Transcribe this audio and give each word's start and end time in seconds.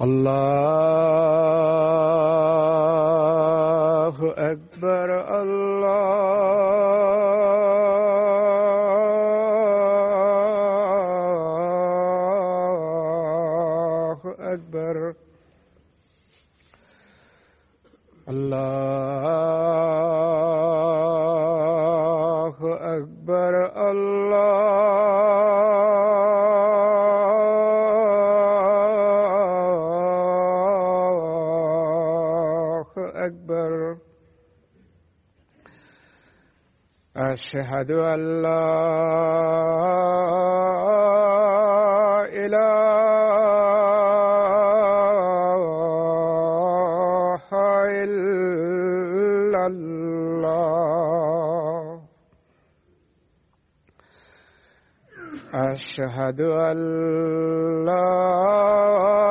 الله 0.00 1.29
أشهد 37.31 37.91
أن 37.91 38.41
لا 38.41 38.67
إله 42.27 43.51
إلا 48.03 49.67
الله. 49.67 50.51
أشهد 55.53 56.41
أن 56.41 56.77
لا 57.85 59.30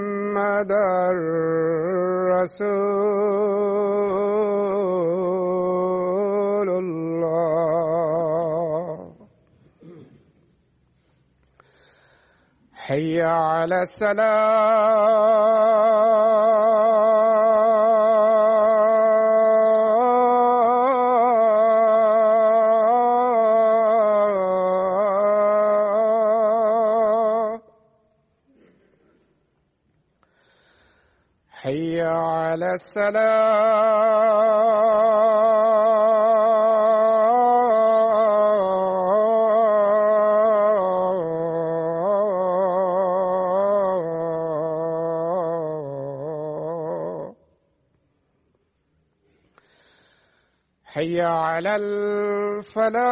محمدا 0.31 1.11
رسول 2.41 2.71
الله. 6.69 7.61
حي 12.73 13.21
على 13.21 13.81
السلام. 13.81 14.91
على 32.51 32.73
السلام. 32.73 34.41
حي 50.85 51.21
على 51.21 51.75
الفلاح. 51.75 53.11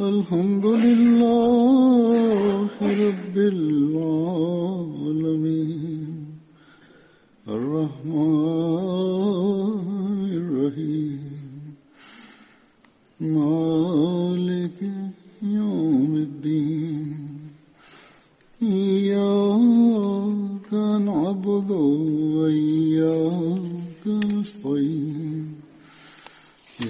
الحمد 0.00 0.66
لله 0.66 2.68
رب 2.82 3.36
العالمين. 3.36 3.98
الرحمن 7.48 8.18
الرحيم. 10.32 11.74
مالك 13.20 14.82
يوم 15.42 16.16
الدين. 16.16 17.28
إياك 18.62 20.72
نعبد 21.02 21.70
وإياك 22.36 24.06
نستعين. 24.06 25.07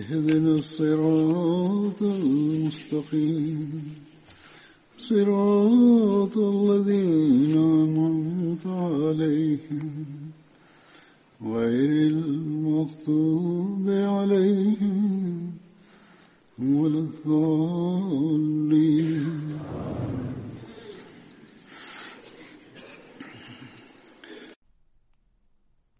اهدنا 0.08 0.54
الصراط 0.56 2.02
المستقيم. 2.02 3.94
صراط 4.98 6.38
الذين 6.38 7.56
أنعمت 7.56 8.66
عليهم. 8.66 10.04
غير 11.42 11.90
المغضوب 12.08 13.88
عليهم 13.88 15.52
ولا 16.58 16.98
الضالين. 16.98 18.38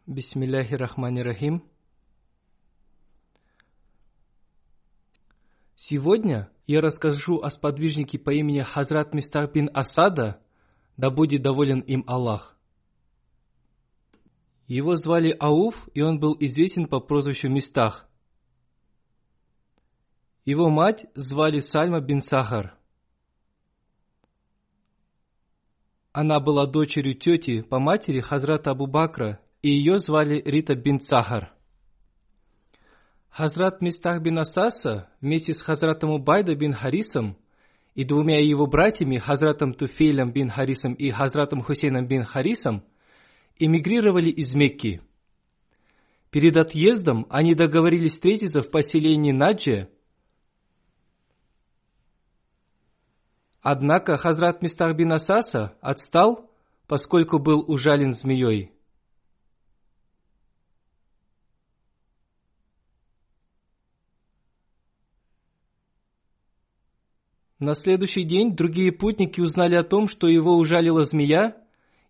بسم 0.08 0.43
الله 0.43 0.75
الرحمن 0.75 1.19
الرحيم. 1.19 1.77
Сегодня 5.90 6.50
я 6.67 6.82
расскажу 6.82 7.38
о 7.38 7.49
сподвижнике 7.49 8.19
по 8.19 8.29
имени 8.29 8.61
Хазрат 8.61 9.14
Мистах 9.14 9.55
бин 9.55 9.70
Асада, 9.73 10.38
да 10.99 11.08
будет 11.11 11.40
доволен 11.40 11.81
им 11.81 12.05
Аллах. 12.06 12.58
Его 14.67 14.96
звали 14.96 15.35
Ауф, 15.40 15.88
и 15.94 16.02
он 16.02 16.20
был 16.20 16.37
известен 16.40 16.88
по 16.88 17.00
прозвищу 17.00 17.49
Мистах. 17.49 18.06
Его 20.44 20.69
мать 20.69 21.06
звали 21.14 21.61
Сальма 21.61 22.02
бин 22.02 22.20
Сахар. 22.20 22.76
Она 26.12 26.38
была 26.38 26.67
дочерью 26.67 27.14
тети 27.14 27.62
по 27.62 27.79
матери 27.79 28.20
Хазрата 28.20 28.73
Абу 28.73 28.87
Бакра, 28.87 29.40
и 29.62 29.70
ее 29.70 29.99
звали 29.99 30.43
Рита 30.44 30.75
бин 30.75 31.00
Сахар. 31.00 31.57
Хазрат 33.30 33.80
Мистах 33.80 34.20
бин 34.22 34.38
Асаса 34.38 35.08
вместе 35.20 35.54
с 35.54 35.62
Хазратом 35.62 36.10
Убайда 36.10 36.54
бин 36.54 36.72
Харисом 36.72 37.36
и 37.94 38.04
двумя 38.04 38.40
его 38.40 38.66
братьями, 38.66 39.19
Хазратом 39.19 39.75
Туфейлем 39.75 40.32
бин 40.32 40.50
Харисом 40.50 40.94
и 40.94 41.10
Хазратом 41.10 41.62
Хусейном 41.62 42.06
бин 42.06 42.25
Харисом, 42.25 42.84
эмигрировали 43.58 44.30
из 44.30 44.54
Мекки. 44.54 45.02
Перед 46.30 46.56
отъездом 46.56 47.26
они 47.30 47.54
договорились 47.54 48.12
встретиться 48.12 48.62
в 48.62 48.70
поселении 48.70 49.32
Наджи. 49.32 49.88
Однако 53.60 54.16
Хазрат 54.16 54.62
Мистах 54.62 54.94
бин 54.96 55.12
Асаса 55.12 55.76
отстал, 55.80 56.50
поскольку 56.86 57.38
был 57.38 57.64
ужален 57.66 58.12
змеей. 58.12 58.72
На 67.58 67.75
следующий 67.75 68.22
день 68.22 68.55
другие 68.55 68.93
путники 68.93 69.40
узнали 69.40 69.75
о 69.75 69.82
том, 69.82 70.06
что 70.06 70.28
его 70.28 70.56
ужалила 70.56 71.02
змея, 71.02 71.56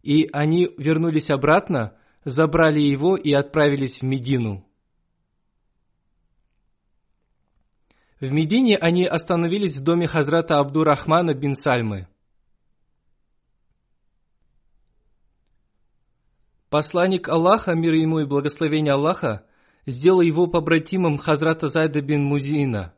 и 0.02 0.28
они 0.32 0.70
вернулись 0.76 1.30
обратно, 1.30 1.96
забрали 2.24 2.80
его 2.80 3.16
и 3.16 3.32
отправились 3.32 4.00
в 4.00 4.02
Медину. 4.02 4.66
В 8.20 8.30
Медине 8.30 8.76
они 8.76 9.06
остановились 9.06 9.78
в 9.78 9.82
доме 9.82 10.06
Хазрата 10.06 10.58
Абдурахмана 10.58 11.34
бин 11.34 11.54
Сальмы. 11.54 12.08
Посланник 16.68 17.28
Аллаха, 17.28 17.74
мир 17.74 17.94
ему 17.94 18.20
и 18.20 18.26
благословение 18.26 18.92
Аллаха, 18.92 19.46
сделал 19.86 20.20
его 20.20 20.46
побратимом 20.46 21.16
Хазрата 21.16 21.68
Зайда 21.68 22.02
бин 22.02 22.22
Музина 22.22 22.92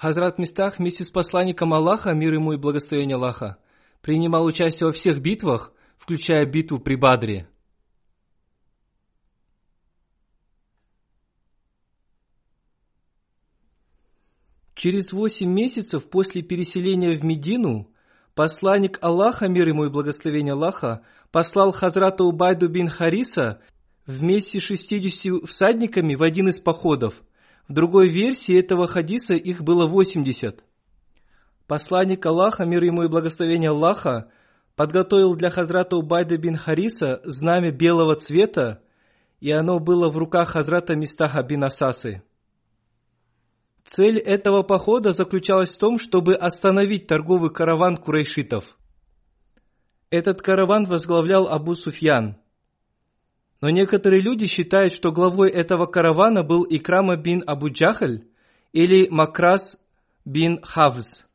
Хазрат 0.00 0.38
Мистах 0.38 0.78
вместе 0.78 1.04
с 1.04 1.10
посланником 1.10 1.74
Аллаха, 1.74 2.14
мир 2.14 2.32
ему 2.32 2.54
и 2.54 2.56
благословение 2.56 3.16
Аллаха, 3.16 3.58
принимал 4.00 4.46
участие 4.46 4.86
во 4.86 4.92
всех 4.94 5.20
битвах, 5.20 5.74
включая 5.98 6.46
битву 6.46 6.78
при 6.78 6.94
Бадре. 6.94 7.50
Через 14.74 15.12
восемь 15.12 15.52
месяцев 15.52 16.08
после 16.08 16.40
переселения 16.40 17.14
в 17.14 17.22
Медину 17.22 17.92
посланник 18.34 18.98
Аллаха, 19.02 19.48
мир 19.48 19.68
ему 19.68 19.84
и 19.84 19.90
благословение 19.90 20.54
Аллаха, 20.54 21.04
послал 21.30 21.72
Хазрата 21.72 22.24
Убайду 22.24 22.70
бин 22.70 22.88
Хариса 22.88 23.60
вместе 24.06 24.60
с 24.60 24.62
60 24.62 25.46
всадниками 25.46 26.14
в 26.14 26.22
один 26.22 26.48
из 26.48 26.58
походов– 26.58 27.20
в 27.29 27.29
другой 27.70 28.08
версии 28.08 28.58
этого 28.58 28.86
хадиса 28.86 29.34
их 29.34 29.62
было 29.62 29.86
80. 29.86 30.62
Посланник 31.66 32.26
Аллаха, 32.26 32.64
мир 32.64 32.82
ему 32.82 33.04
и 33.04 33.08
благословение 33.08 33.70
Аллаха, 33.70 34.30
подготовил 34.74 35.36
для 35.36 35.50
Хазрата 35.50 35.96
Убайда 35.96 36.36
бин 36.36 36.56
Хариса 36.56 37.20
знамя 37.24 37.70
белого 37.70 38.16
цвета, 38.16 38.82
и 39.40 39.50
оно 39.52 39.78
было 39.78 40.10
в 40.10 40.18
руках 40.18 40.50
Хазрата 40.50 40.96
Мистаха 40.96 41.42
бин 41.42 41.64
Асасы. 41.64 42.22
Цель 43.84 44.18
этого 44.18 44.62
похода 44.62 45.12
заключалась 45.12 45.70
в 45.70 45.78
том, 45.78 45.98
чтобы 45.98 46.34
остановить 46.34 47.06
торговый 47.06 47.52
караван 47.52 47.96
курайшитов. 47.96 48.76
Этот 50.10 50.42
караван 50.42 50.84
возглавлял 50.84 51.48
Абу 51.48 51.74
Суфьян– 51.74 52.36
но 53.60 53.68
некоторые 53.68 54.22
люди 54.22 54.46
считают, 54.46 54.94
что 54.94 55.12
главой 55.12 55.50
этого 55.50 55.86
каравана 55.86 56.42
был 56.42 56.64
Икрама 56.64 57.16
бин 57.16 57.42
Абу 57.46 57.70
Джахаль 57.70 58.24
или 58.72 59.08
Макрас 59.08 59.78
бин 60.24 60.62
Хавз. 60.62 61.26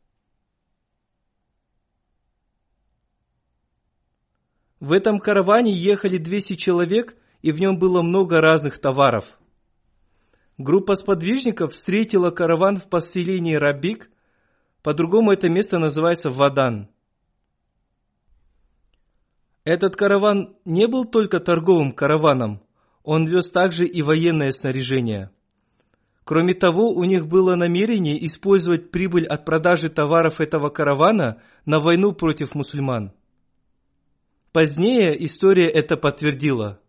В 4.80 4.92
этом 4.92 5.20
караване 5.20 5.72
ехали 5.72 6.18
200 6.18 6.56
человек, 6.56 7.16
и 7.42 7.52
в 7.52 7.60
нем 7.60 7.78
было 7.78 8.02
много 8.02 8.42
разных 8.42 8.80
товаров. 8.80 9.26
Группа 10.58 10.96
сподвижников 10.96 11.74
встретила 11.74 12.32
караван 12.32 12.78
в 12.78 12.90
поселении 12.90 13.56
Рабик, 13.56 14.10
по-другому 14.84 15.32
это 15.32 15.50
место 15.50 15.80
называется 15.80 16.30
Вадан– 16.30 16.90
этот 19.66 19.96
караван 19.96 20.56
не 20.64 20.88
был 20.88 21.06
только 21.06 21.40
торговым 21.40 21.92
караваном, 21.92 22.62
он 23.04 23.26
вез 23.26 23.50
также 23.50 23.86
и 23.86 24.02
военное 24.04 24.52
снаряжение. 24.52 25.32
Кроме 26.24 26.54
того, 26.54 26.92
у 26.92 27.04
них 27.04 27.28
было 27.28 27.56
намерение 27.56 28.24
использовать 28.26 28.92
прибыль 28.92 29.26
от 29.26 29.44
продажи 29.44 29.90
товаров 29.90 30.40
этого 30.40 30.70
каравана 30.70 31.42
на 31.66 31.80
войну 31.80 32.14
против 32.14 32.54
мусульман. 32.56 33.12
Позднее 34.52 35.24
история 35.26 35.68
это 35.68 35.98
подтвердила. 35.98 36.80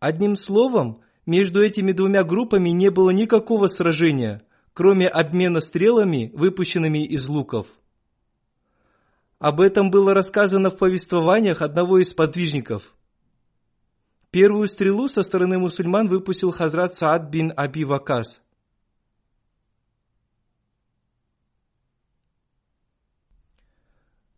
Одним 0.00 0.36
словом, 0.36 1.00
между 1.26 1.62
этими 1.62 1.92
двумя 1.92 2.24
группами 2.24 2.70
не 2.70 2.90
было 2.90 3.10
никакого 3.10 3.66
сражения, 3.68 4.42
кроме 4.74 5.08
обмена 5.08 5.60
стрелами, 5.60 6.30
выпущенными 6.34 7.04
из 7.04 7.26
луков– 7.26 7.68
об 9.38 9.60
этом 9.60 9.90
было 9.90 10.14
рассказано 10.14 10.70
в 10.70 10.76
повествованиях 10.76 11.62
одного 11.62 11.98
из 11.98 12.12
подвижников. 12.12 12.94
Первую 14.30 14.68
стрелу 14.68 15.08
со 15.08 15.22
стороны 15.22 15.58
мусульман 15.58 16.08
выпустил 16.08 16.50
Хазрат 16.50 16.94
Саад 16.94 17.30
бин 17.30 17.52
Аби 17.56 17.84
Вакас. 17.84 18.42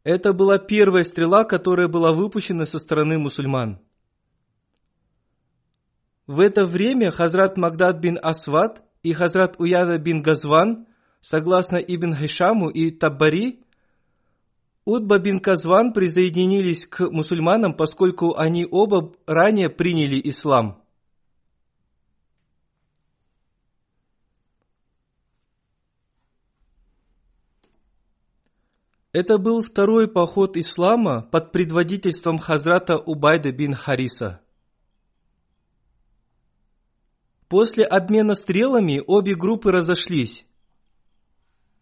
Это 0.03 0.33
была 0.33 0.59
первая 0.59 1.03
стрела, 1.03 1.45
которая 1.45 1.89
была 1.89 2.13
выпущена 2.13 2.65
со 2.65 2.79
стороны 2.79 3.19
мусульман. 3.19 3.81
В 6.27 6.41
это 6.41 6.65
время 6.65 7.11
Хазрат 7.11 7.57
Магдад 7.57 7.99
бин 7.99 8.19
Асвад 8.23 8.83
и 9.03 9.13
Хазрат 9.13 9.57
Уяна 9.59 9.99
бин 9.99 10.23
Газван, 10.23 10.87
согласно 11.21 11.77
Ибн 11.77 12.15
Хишаму 12.15 12.71
и 12.71 12.91
Таббари, 12.91 13.65
Утба 14.93 15.21
бин 15.21 15.39
Казван 15.39 15.93
присоединились 15.93 16.85
к 16.85 17.09
мусульманам, 17.13 17.77
поскольку 17.77 18.37
они 18.37 18.67
оба 18.69 19.15
ранее 19.25 19.71
приняли 19.71 20.21
ислам. 20.25 20.83
Это 29.13 29.39
был 29.39 29.63
второй 29.63 30.09
поход 30.09 30.57
ислама 30.57 31.23
под 31.23 31.53
предводительством 31.53 32.39
Хазрата 32.39 32.99
Убайда 32.99 33.53
бин 33.53 33.75
Хариса. 33.75 34.41
После 37.47 37.85
обмена 37.85 38.35
стрелами 38.35 39.01
обе 39.07 39.37
группы 39.37 39.71
разошлись. 39.71 40.45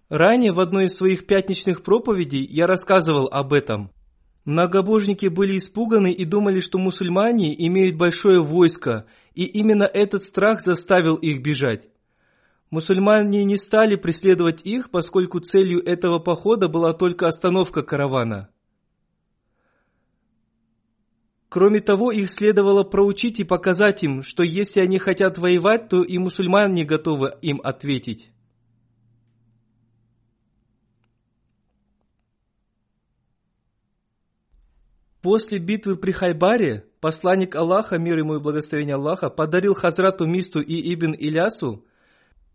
Ранее 0.08 0.52
в 0.52 0.60
одной 0.60 0.84
из 0.84 0.96
своих 0.96 1.26
пятничных 1.26 1.82
проповедей 1.82 2.46
я 2.48 2.66
рассказывал 2.66 3.28
об 3.30 3.52
этом. 3.52 3.92
Многобожники 4.46 5.26
были 5.26 5.58
испуганы 5.58 6.10
и 6.10 6.24
думали, 6.24 6.60
что 6.60 6.78
мусульмане 6.78 7.54
имеют 7.66 7.96
большое 7.96 8.40
войско, 8.40 9.04
и 9.34 9.44
именно 9.44 9.82
этот 9.82 10.22
страх 10.22 10.62
заставил 10.62 11.16
их 11.16 11.42
бежать. 11.42 11.88
Мусульмане 12.70 13.44
не 13.44 13.58
стали 13.58 13.96
преследовать 13.96 14.62
их, 14.64 14.90
поскольку 14.90 15.40
целью 15.40 15.84
этого 15.84 16.18
похода 16.18 16.68
была 16.68 16.94
только 16.94 17.28
остановка 17.28 17.82
каравана. 17.82 18.48
Кроме 21.50 21.80
того, 21.80 22.12
их 22.12 22.30
следовало 22.30 22.84
проучить 22.84 23.40
и 23.40 23.44
показать 23.44 24.02
им, 24.02 24.22
что 24.22 24.42
если 24.42 24.80
они 24.80 24.98
хотят 24.98 25.36
воевать, 25.36 25.90
то 25.90 26.02
и 26.02 26.16
мусульмане 26.16 26.84
готовы 26.84 27.32
им 27.42 27.60
ответить. 27.62 28.30
После 35.22 35.58
битвы 35.58 35.96
при 35.96 36.12
Хайбаре 36.12 36.87
посланник 37.00 37.56
Аллаха, 37.56 37.98
мир 37.98 38.18
ему 38.18 38.37
и 38.37 38.40
благословение 38.40 38.94
Аллаха, 38.94 39.30
подарил 39.30 39.75
Хазрату 39.75 40.26
Мисту 40.26 40.60
и 40.60 40.94
Ибн 40.94 41.14
Илясу 41.18 41.84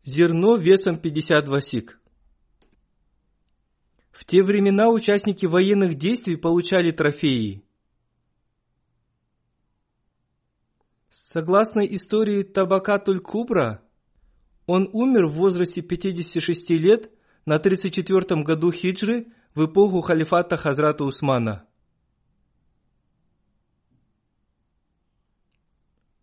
зерно 0.04 0.56
весом 0.56 0.98
52 0.98 1.62
сик. 1.62 2.00
В 4.12 4.26
те 4.26 4.44
времена 4.44 4.90
участники 4.90 5.46
военных 5.46 5.96
действий 5.96 6.38
получали 6.38 6.92
трофеи. 6.92 7.66
Согласно 11.10 11.82
истории 11.82 12.44
Табакатуль 12.44 13.20
Кубра, 13.20 13.82
он 14.68 14.90
умер 14.94 15.28
в 15.28 15.34
возрасте 15.34 15.82
56 15.82 16.70
лет 16.72 17.12
на 17.46 17.60
34 17.60 18.44
году 18.44 18.72
хиджры 18.72 19.28
в 19.54 19.66
эпоху 19.66 20.02
халифата 20.02 20.56
Хазрата 20.58 21.04
Усмана. 21.04 21.68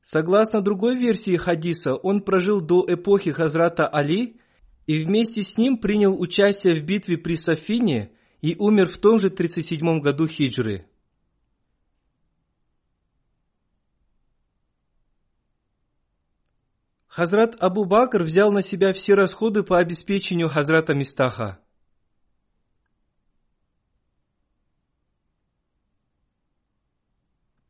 Согласно 0.02 0.62
другой 0.62 0.96
версии 0.96 1.36
хадиса, 1.36 1.94
он 1.94 2.22
прожил 2.22 2.60
до 2.60 2.84
эпохи 2.88 3.32
Хазрата 3.32 3.86
Али 3.86 4.40
и 4.86 5.04
вместе 5.04 5.42
с 5.42 5.58
ним 5.58 5.78
принял 5.78 6.18
участие 6.20 6.74
в 6.74 6.84
битве 6.84 7.18
при 7.18 7.36
Сафине 7.36 8.12
и 8.40 8.56
умер 8.58 8.88
в 8.88 8.98
том 8.98 9.18
же 9.18 9.30
37 9.30 10.00
году 10.00 10.26
хиджры. 10.26 10.86
Хазрат 17.06 17.56
Абу 17.60 17.84
Бакр 17.84 18.22
взял 18.22 18.52
на 18.52 18.62
себя 18.62 18.92
все 18.92 19.14
расходы 19.14 19.62
по 19.62 19.78
обеспечению 19.78 20.48
Хазрата 20.48 20.94
Мистаха. 20.94 21.58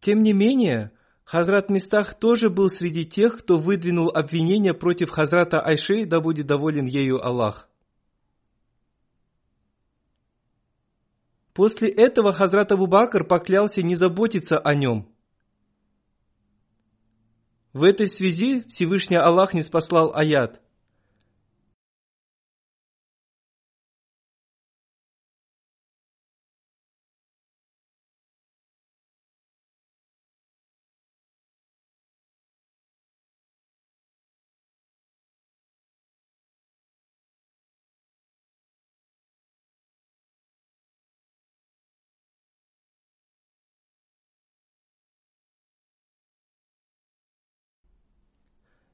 Тем 0.01 0.23
не 0.23 0.33
менее, 0.33 0.93
Хазрат 1.31 1.71
Мистах 1.71 2.15
тоже 2.15 2.51
был 2.51 2.69
среди 2.69 3.07
тех, 3.07 3.39
кто 3.39 3.57
выдвинул 3.57 4.11
обвинения 4.11 4.75
против 4.75 5.11
Хазрата 5.11 5.61
Айши, 5.61 6.05
да 6.05 6.21
будет 6.21 6.49
доволен 6.49 6.87
ею 6.87 7.25
Аллах. 7.25 7.69
После 11.55 11.89
этого 11.89 12.33
Хазрат 12.33 12.73
Абу 12.73 12.89
Бакр 12.89 13.25
поклялся 13.25 13.81
не 13.81 13.95
заботиться 13.95 14.59
о 14.59 14.75
нем. 14.75 15.09
В 17.73 17.85
этой 17.85 18.09
связи 18.09 18.65
Всевышний 18.67 19.17
Аллах 19.17 19.55
не 19.55 19.63
спаслал 19.63 20.13
аят– 20.13 20.61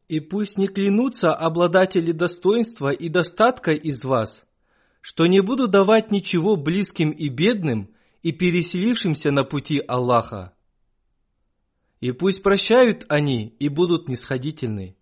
И 0.08 0.20
пусть 0.20 0.56
не 0.56 0.68
клянутся 0.68 1.34
обладатели 1.34 2.12
достоинства 2.12 2.92
и 2.92 3.08
достатка 3.08 3.72
из 3.72 4.04
вас, 4.04 4.44
что 5.00 5.26
не 5.26 5.40
буду 5.40 5.66
давать 5.66 6.12
ничего 6.12 6.56
близким 6.56 7.10
и 7.10 7.28
бедным 7.28 7.90
и 8.22 8.32
переселившимся 8.32 9.32
на 9.32 9.44
пути 9.44 9.82
Аллаха. 9.86 10.52
И 12.00 12.12
пусть 12.12 12.42
прощают 12.42 13.04
они 13.08 13.56
и 13.58 13.68
будут 13.68 14.08
нисходительны. 14.08 14.96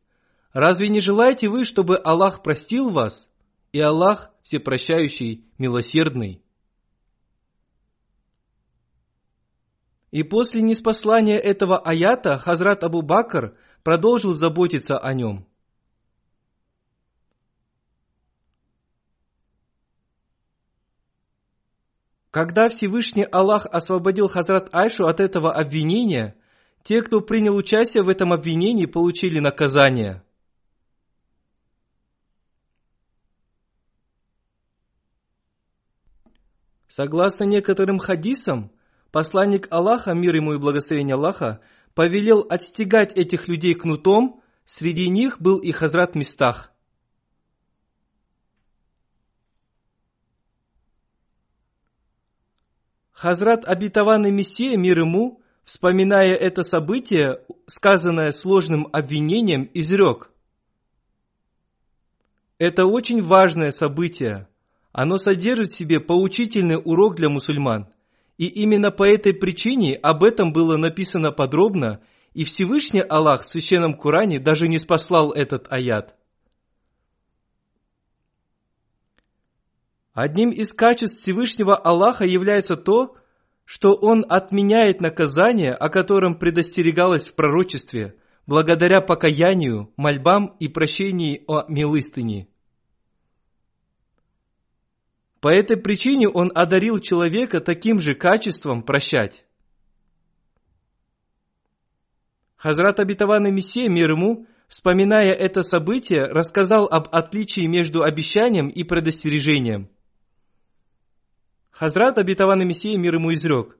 Разве 0.52 0.88
не 0.88 1.00
желаете 1.00 1.48
вы, 1.48 1.64
чтобы 1.64 1.96
Аллах 1.96 2.42
простил 2.42 2.90
вас, 2.90 3.28
и 3.72 3.80
Аллах 3.80 4.30
всепрощающий, 4.42 5.44
милосердный? 5.58 6.42
И 10.12 10.22
после 10.22 10.62
неспослания 10.62 11.36
этого 11.36 11.76
аята 11.76 12.38
Хазрат 12.38 12.84
Абу 12.84 13.02
Бакр 13.02 13.56
продолжил 13.84 14.32
заботиться 14.32 14.98
о 14.98 15.12
нем. 15.12 15.46
Когда 22.30 22.68
Всевышний 22.68 23.22
Аллах 23.22 23.66
освободил 23.66 24.26
Хазрат 24.26 24.74
Айшу 24.74 25.06
от 25.06 25.20
этого 25.20 25.52
обвинения, 25.52 26.36
те, 26.82 27.00
кто 27.00 27.20
принял 27.20 27.54
участие 27.54 28.02
в 28.02 28.08
этом 28.08 28.32
обвинении, 28.32 28.86
получили 28.86 29.38
наказание. 29.38 30.24
Согласно 36.88 37.44
некоторым 37.44 37.98
хадисам, 37.98 38.72
посланник 39.12 39.68
Аллаха, 39.70 40.12
мир 40.12 40.34
ему 40.34 40.54
и 40.54 40.58
благословение 40.58 41.14
Аллаха, 41.14 41.60
повелел 41.94 42.44
отстегать 42.48 43.16
этих 43.16 43.48
людей 43.48 43.74
кнутом, 43.74 44.42
среди 44.64 45.08
них 45.08 45.40
был 45.40 45.58
и 45.58 45.70
Хазрат 45.70 46.14
Мистах. 46.14 46.72
Хазрат 53.12 53.64
обетованный 53.64 54.32
Мессия, 54.32 54.76
мир 54.76 55.00
ему, 55.00 55.40
вспоминая 55.64 56.34
это 56.34 56.62
событие, 56.62 57.40
сказанное 57.66 58.32
сложным 58.32 58.88
обвинением, 58.92 59.70
изрек. 59.72 60.30
Это 62.58 62.86
очень 62.86 63.22
важное 63.22 63.70
событие. 63.70 64.48
Оно 64.92 65.16
содержит 65.16 65.70
в 65.70 65.76
себе 65.76 66.00
поучительный 66.00 66.80
урок 66.82 67.14
для 67.16 67.28
мусульман– 67.28 67.88
и 68.36 68.46
именно 68.46 68.90
по 68.90 69.04
этой 69.04 69.32
причине 69.32 69.94
об 69.96 70.24
этом 70.24 70.52
было 70.52 70.76
написано 70.76 71.32
подробно, 71.32 72.02
и 72.32 72.44
Всевышний 72.44 73.00
Аллах 73.00 73.42
в 73.42 73.48
Священном 73.48 73.94
Коране 73.94 74.40
даже 74.40 74.66
не 74.68 74.78
спаслал 74.78 75.32
этот 75.32 75.66
аят. 75.70 76.16
Одним 80.12 80.50
из 80.50 80.72
качеств 80.72 81.20
Всевышнего 81.20 81.76
Аллаха 81.76 82.24
является 82.24 82.76
то, 82.76 83.16
что 83.64 83.94
Он 83.94 84.24
отменяет 84.28 85.00
наказание, 85.00 85.72
о 85.72 85.88
котором 85.88 86.38
предостерегалось 86.38 87.28
в 87.28 87.34
пророчестве, 87.34 88.16
благодаря 88.46 89.00
покаянию, 89.00 89.92
мольбам 89.96 90.56
и 90.58 90.68
прощении 90.68 91.42
о 91.46 91.64
милостыне– 91.68 92.48
по 95.44 95.48
этой 95.48 95.76
причине 95.76 96.26
он 96.26 96.50
одарил 96.54 96.98
человека 97.00 97.60
таким 97.60 98.00
же 98.00 98.14
качеством 98.14 98.82
прощать. 98.82 99.44
Хазрат 102.56 102.98
обетованный 102.98 103.50
Мессия 103.50 103.90
мир 103.90 104.12
ему 104.12 104.46
вспоминая 104.68 105.32
это 105.32 105.62
событие, 105.62 106.24
рассказал 106.24 106.86
об 106.86 107.08
отличии 107.14 107.66
между 107.66 108.04
обещанием 108.04 108.68
и 108.68 108.84
предостережением. 108.84 109.90
Хазрат, 111.70 112.16
обетованный 112.16 112.64
Мессия, 112.64 112.96
мир 112.96 113.16
ему 113.16 113.30
изрек. 113.34 113.76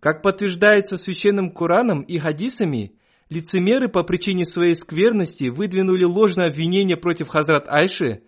Как 0.00 0.22
подтверждается 0.22 0.96
священным 0.96 1.50
Кораном 1.50 2.00
и 2.04 2.16
хадисами, 2.16 2.96
лицемеры 3.28 3.90
по 3.90 4.02
причине 4.02 4.46
своей 4.46 4.74
скверности 4.74 5.50
выдвинули 5.50 6.04
ложное 6.04 6.46
обвинение 6.48 6.96
против 6.96 7.28
Хазрат 7.28 7.68
Айши. 7.68 8.22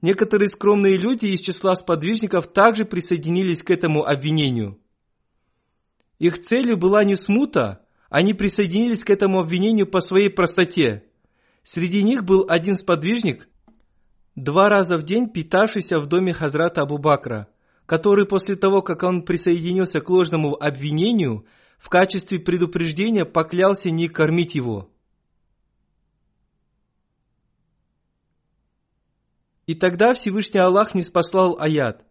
Некоторые 0.00 0.48
скромные 0.48 0.96
люди 0.96 1.26
из 1.26 1.40
числа 1.40 1.74
сподвижников 1.74 2.46
также 2.52 2.84
присоединились 2.84 3.62
к 3.62 3.70
этому 3.70 4.04
обвинению. 4.04 4.78
Их 6.18 6.40
целью 6.40 6.76
была 6.76 7.04
не 7.04 7.16
смута, 7.16 7.84
они 8.08 8.34
присоединились 8.34 9.04
к 9.04 9.10
этому 9.10 9.40
обвинению 9.40 9.86
по 9.86 10.00
своей 10.00 10.30
простоте. 10.30 11.04
Среди 11.62 12.02
них 12.02 12.24
был 12.24 12.46
один 12.48 12.74
сподвижник, 12.74 13.48
два 14.34 14.68
раза 14.68 14.96
в 14.96 15.02
день 15.02 15.28
питавшийся 15.28 15.98
в 15.98 16.06
доме 16.06 16.32
Хазрата 16.32 16.82
Абу 16.82 16.98
Бакра– 16.98 17.48
который 17.88 18.26
после 18.26 18.54
того, 18.54 18.82
как 18.82 19.02
он 19.02 19.22
присоединился 19.22 20.02
к 20.02 20.10
ложному 20.10 20.54
обвинению, 20.62 21.46
в 21.78 21.88
качестве 21.88 22.38
предупреждения 22.38 23.24
поклялся 23.24 23.88
не 23.88 24.08
кормить 24.08 24.54
его. 24.54 24.90
И 29.68 29.74
тогда 29.74 30.14
Всевышний 30.14 30.60
Аллах 30.60 30.94
не 30.94 31.02
спаслал 31.02 31.58
аят. 31.60 32.02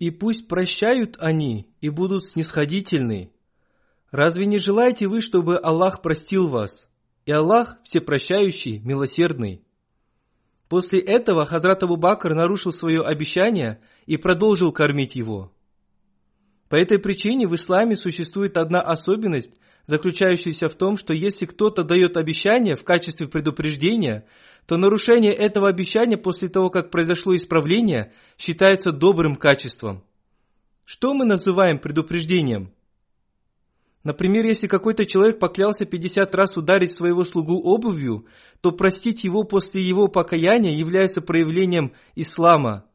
И 0.00 0.10
пусть 0.10 0.48
прощают 0.48 1.16
они 1.20 1.72
и 1.80 1.90
будут 1.90 2.26
снисходительны, 2.26 3.32
Разве 4.10 4.46
не 4.46 4.58
желаете 4.58 5.06
вы, 5.06 5.20
чтобы 5.20 5.56
Аллах 5.56 6.02
простил 6.02 6.48
вас? 6.48 6.88
И 7.24 7.30
Аллах 7.30 7.78
всепрощающий, 7.84 8.80
милосердный. 8.80 9.64
После 10.68 10.98
этого 10.98 11.46
Хазрат 11.46 11.84
Абу 11.84 11.96
Бакр 11.96 12.34
нарушил 12.34 12.72
свое 12.72 13.02
обещание 13.02 13.80
и 14.06 14.16
продолжил 14.16 14.72
кормить 14.72 15.14
его. 15.14 15.52
По 16.72 16.76
этой 16.76 16.98
причине 16.98 17.46
в 17.46 17.54
исламе 17.54 17.96
существует 17.96 18.56
одна 18.56 18.80
особенность, 18.80 19.52
заключающаяся 19.84 20.70
в 20.70 20.74
том, 20.74 20.96
что 20.96 21.12
если 21.12 21.44
кто-то 21.44 21.84
дает 21.84 22.16
обещание 22.16 22.76
в 22.76 22.82
качестве 22.82 23.28
предупреждения, 23.28 24.26
то 24.64 24.78
нарушение 24.78 25.34
этого 25.34 25.68
обещания 25.68 26.16
после 26.16 26.48
того, 26.48 26.70
как 26.70 26.90
произошло 26.90 27.36
исправление, 27.36 28.14
считается 28.38 28.90
добрым 28.90 29.36
качеством. 29.36 30.02
Что 30.86 31.12
мы 31.12 31.26
называем 31.26 31.78
предупреждением? 31.78 32.72
Например, 34.02 34.46
если 34.46 34.66
какой-то 34.66 35.04
человек 35.04 35.38
поклялся 35.38 35.84
50 35.84 36.34
раз 36.34 36.56
ударить 36.56 36.94
своего 36.94 37.24
слугу 37.24 37.60
обувью, 37.62 38.24
то 38.62 38.72
простить 38.72 39.24
его 39.24 39.44
после 39.44 39.82
его 39.82 40.08
покаяния 40.08 40.74
является 40.74 41.20
проявлением 41.20 41.92
ислама, 42.14 42.86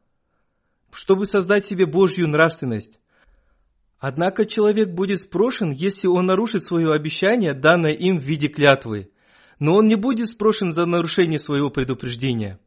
чтобы 0.90 1.26
создать 1.26 1.64
себе 1.64 1.86
Божью 1.86 2.26
нравственность. 2.26 2.98
Однако 4.00 4.46
человек 4.46 4.90
будет 4.90 5.22
спрошен, 5.22 5.72
если 5.72 6.06
он 6.06 6.26
нарушит 6.26 6.64
свое 6.64 6.92
обещание, 6.92 7.52
данное 7.52 7.92
им 7.92 8.20
в 8.20 8.22
виде 8.22 8.46
клятвы, 8.46 9.10
но 9.58 9.74
он 9.74 9.88
не 9.88 9.96
будет 9.96 10.28
спрошен 10.28 10.70
за 10.70 10.86
нарушение 10.86 11.40
своего 11.40 11.68
предупреждения. 11.68 12.60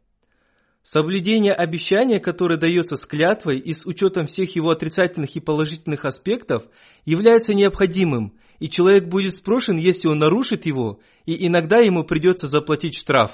Соблюдение 0.84 1.54
обещания, 1.54 2.20
которое 2.20 2.58
дается 2.58 2.96
с 2.96 3.06
клятвой 3.06 3.60
и 3.60 3.72
с 3.72 3.86
учетом 3.86 4.26
всех 4.26 4.56
его 4.56 4.72
отрицательных 4.72 5.36
и 5.36 5.40
положительных 5.40 6.06
аспектов, 6.06 6.64
является 7.06 7.54
необходимым, 7.54 8.34
и 8.60 8.68
человек 8.68 9.08
будет 9.08 9.38
спрошен, 9.38 9.78
если 9.78 10.08
он 10.08 10.20
нарушит 10.20 10.66
его, 10.66 11.00
и 11.26 11.48
иногда 11.48 11.78
ему 11.78 12.04
придется 12.04 12.48
заплатить 12.48 12.96
штраф. 12.96 13.32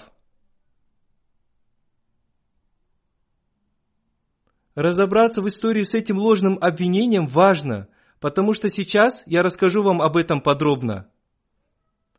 Разобраться 4.77 5.41
в 5.41 5.47
истории 5.47 5.81
с 5.81 5.95
этим 5.95 6.19
ложным 6.19 6.59
обвинением 6.61 7.25
важно, 7.25 7.87
потому 8.19 8.53
что 8.53 8.69
сейчас 8.69 9.23
я 9.25 9.41
расскажу 9.41 9.81
вам 9.81 10.03
об 10.03 10.15
этом 10.15 10.39
подробно. 10.39 11.09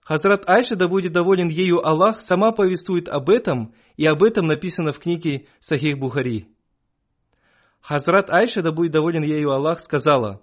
Хазрат 0.01 0.51
Айша, 0.51 0.75
да 0.75 0.88
будет 0.88 1.12
доволен 1.12 1.51
ею 1.51 1.87
Аллах, 1.87 2.21
сама 2.21 2.51
повествует 2.51 3.09
об 3.09 3.31
этом, 3.31 3.75
и 3.97 4.05
об 4.07 4.25
этом 4.25 4.49
написано 4.49 4.90
в 4.90 4.99
книге 4.99 5.47
Сахих 5.61 6.01
Бухари. 6.01 6.49
Хазрат 7.81 8.29
Айша, 8.29 8.61
да 8.61 8.73
будет 8.73 8.90
доволен 8.90 9.23
ею 9.23 9.53
Аллах, 9.53 9.79
сказала, 9.79 10.42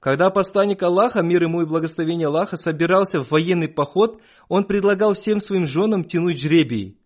когда 0.00 0.28
посланник 0.28 0.82
Аллаха, 0.82 1.22
мир 1.22 1.44
ему 1.44 1.62
и 1.62 1.66
благословение 1.66 2.26
Аллаха, 2.26 2.58
собирался 2.58 3.24
в 3.24 3.30
военный 3.30 3.68
поход, 3.68 4.20
он 4.48 4.64
предлагал 4.64 5.14
всем 5.14 5.40
своим 5.40 5.64
женам 5.64 6.04
тянуть 6.04 6.42
жребий. 6.42 7.00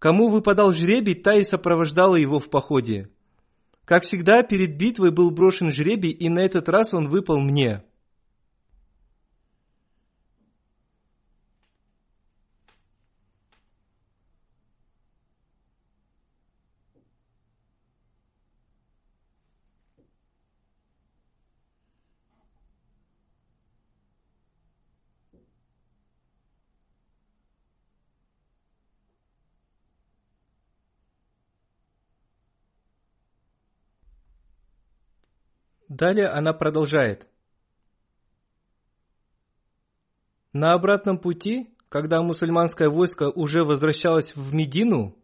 Кому 0.00 0.28
выпадал 0.28 0.72
жребий, 0.72 1.14
та 1.14 1.36
и 1.36 1.44
сопровождала 1.44 2.16
его 2.16 2.40
в 2.40 2.50
походе. 2.50 3.10
Как 3.90 4.04
всегда, 4.04 4.44
перед 4.44 4.76
битвой 4.76 5.10
был 5.10 5.32
брошен 5.32 5.72
жребий, 5.72 6.12
и 6.12 6.28
на 6.28 6.38
этот 6.38 6.68
раз 6.68 6.94
он 6.94 7.08
выпал 7.08 7.40
мне– 7.40 7.82
Далее 36.00 36.28
она 36.28 36.54
продолжает. 36.54 37.28
На 40.54 40.72
обратном 40.72 41.18
пути, 41.18 41.76
когда 41.90 42.22
мусульманское 42.22 42.88
войско 42.88 43.28
уже 43.28 43.66
возвращалось 43.66 44.34
в 44.34 44.54
Медину, 44.54 45.14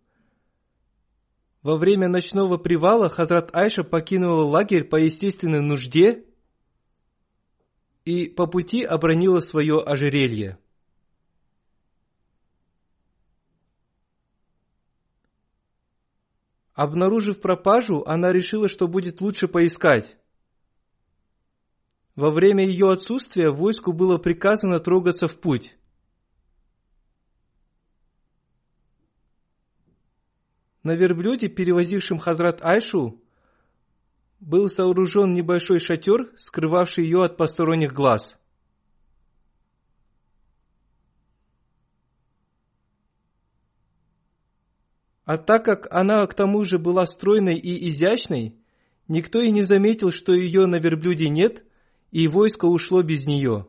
во 1.62 1.78
время 1.78 2.08
ночного 2.08 2.58
привала 2.58 3.08
Хазрат 3.08 3.56
Айша 3.56 3.84
покинула 3.84 4.42
лагерь 4.42 4.84
по 4.84 4.96
естественной 4.96 5.62
нужде 5.62 6.26
и 8.04 8.26
по 8.26 8.46
пути 8.46 8.84
обронила 8.84 9.40
свое 9.40 9.80
ожерелье. 9.80 10.58
Обнаружив 16.74 17.40
пропажу, 17.40 18.04
она 18.06 18.30
решила, 18.30 18.68
что 18.68 18.86
будет 18.86 19.22
лучше 19.22 19.48
поискать. 19.48 20.18
Во 22.16 22.30
время 22.30 22.64
ее 22.66 22.90
отсутствия 22.90 23.50
войску 23.50 23.92
было 23.92 24.16
приказано 24.16 24.80
трогаться 24.80 25.28
в 25.28 25.38
путь. 25.38 25.76
На 30.82 30.94
верблюде, 30.94 31.48
перевозившем 31.48 32.18
Хазрат 32.18 32.64
Айшу, 32.64 33.20
был 34.40 34.70
сооружен 34.70 35.34
небольшой 35.34 35.78
шатер, 35.78 36.32
скрывавший 36.38 37.04
ее 37.04 37.22
от 37.22 37.36
посторонних 37.36 37.92
глаз. 37.92 38.38
А 45.26 45.36
так 45.36 45.64
как 45.64 45.92
она 45.92 46.24
к 46.26 46.34
тому 46.34 46.64
же 46.64 46.78
была 46.78 47.04
стройной 47.04 47.58
и 47.58 47.88
изящной, 47.88 48.56
никто 49.06 49.40
и 49.40 49.50
не 49.50 49.62
заметил, 49.62 50.12
что 50.12 50.32
ее 50.32 50.64
на 50.64 50.76
верблюде 50.76 51.28
нет– 51.28 51.62
и 52.16 52.28
войско 52.28 52.64
ушло 52.64 53.02
без 53.02 53.26
нее. 53.26 53.66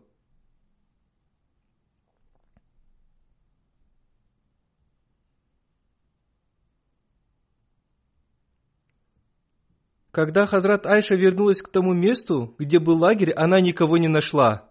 Когда 10.12 10.46
Хазрат 10.46 10.86
Айша 10.86 11.16
вернулась 11.16 11.62
к 11.62 11.68
тому 11.68 11.94
месту, 11.94 12.56
где 12.58 12.80
был 12.80 12.98
лагерь, 13.00 13.34
она 13.34 13.60
никого 13.60 13.98
не 13.98 14.08
нашла. 14.08 14.67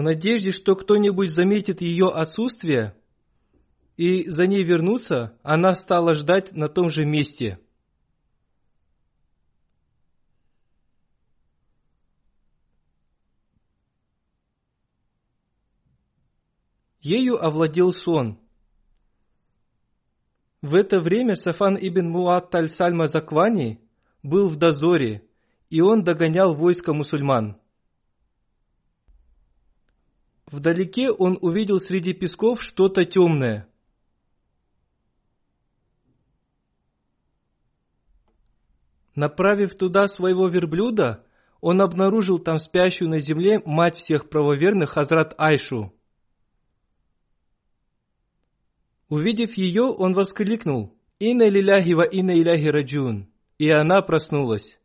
в 0.00 0.02
надежде, 0.02 0.50
что 0.50 0.76
кто-нибудь 0.76 1.30
заметит 1.30 1.82
ее 1.82 2.08
отсутствие 2.08 2.96
и 3.98 4.30
за 4.30 4.46
ней 4.46 4.62
вернутся, 4.62 5.38
она 5.42 5.74
стала 5.74 6.14
ждать 6.14 6.52
на 6.52 6.70
том 6.70 6.88
же 6.88 7.04
месте. 7.04 7.58
Ею 17.02 17.44
овладел 17.44 17.92
сон. 17.92 18.40
В 20.62 20.76
это 20.76 21.02
время 21.02 21.34
Сафан 21.34 21.76
ибн 21.78 22.08
Муатталь 22.08 22.70
Сальма 22.70 23.06
Заквани 23.06 23.80
был 24.22 24.48
в 24.48 24.56
дозоре, 24.56 25.28
и 25.68 25.82
он 25.82 26.04
догонял 26.04 26.54
войско 26.54 26.94
мусульман– 26.94 27.59
Вдалеке 30.50 31.12
он 31.12 31.38
увидел 31.40 31.78
среди 31.78 32.12
песков 32.12 32.62
что-то 32.62 33.04
темное. 33.04 33.68
Направив 39.14 39.76
туда 39.76 40.08
своего 40.08 40.48
верблюда, 40.48 41.24
он 41.60 41.80
обнаружил 41.80 42.40
там 42.40 42.58
спящую 42.58 43.10
на 43.10 43.20
земле 43.20 43.60
мать 43.64 43.96
всех 43.96 44.28
правоверных 44.28 44.90
Хазрат 44.90 45.34
Айшу. 45.38 45.94
Увидев 49.08 49.54
ее, 49.54 49.82
он 49.82 50.14
воскликнул 50.14 50.96
«Инна 51.20 51.48
лиляхи 51.48 51.92
ва 51.92 52.02
инна 52.02 52.40
иляхи 52.40 52.66
раджун», 52.66 53.28
и 53.58 53.68
она 53.68 54.02
проснулась. 54.02 54.79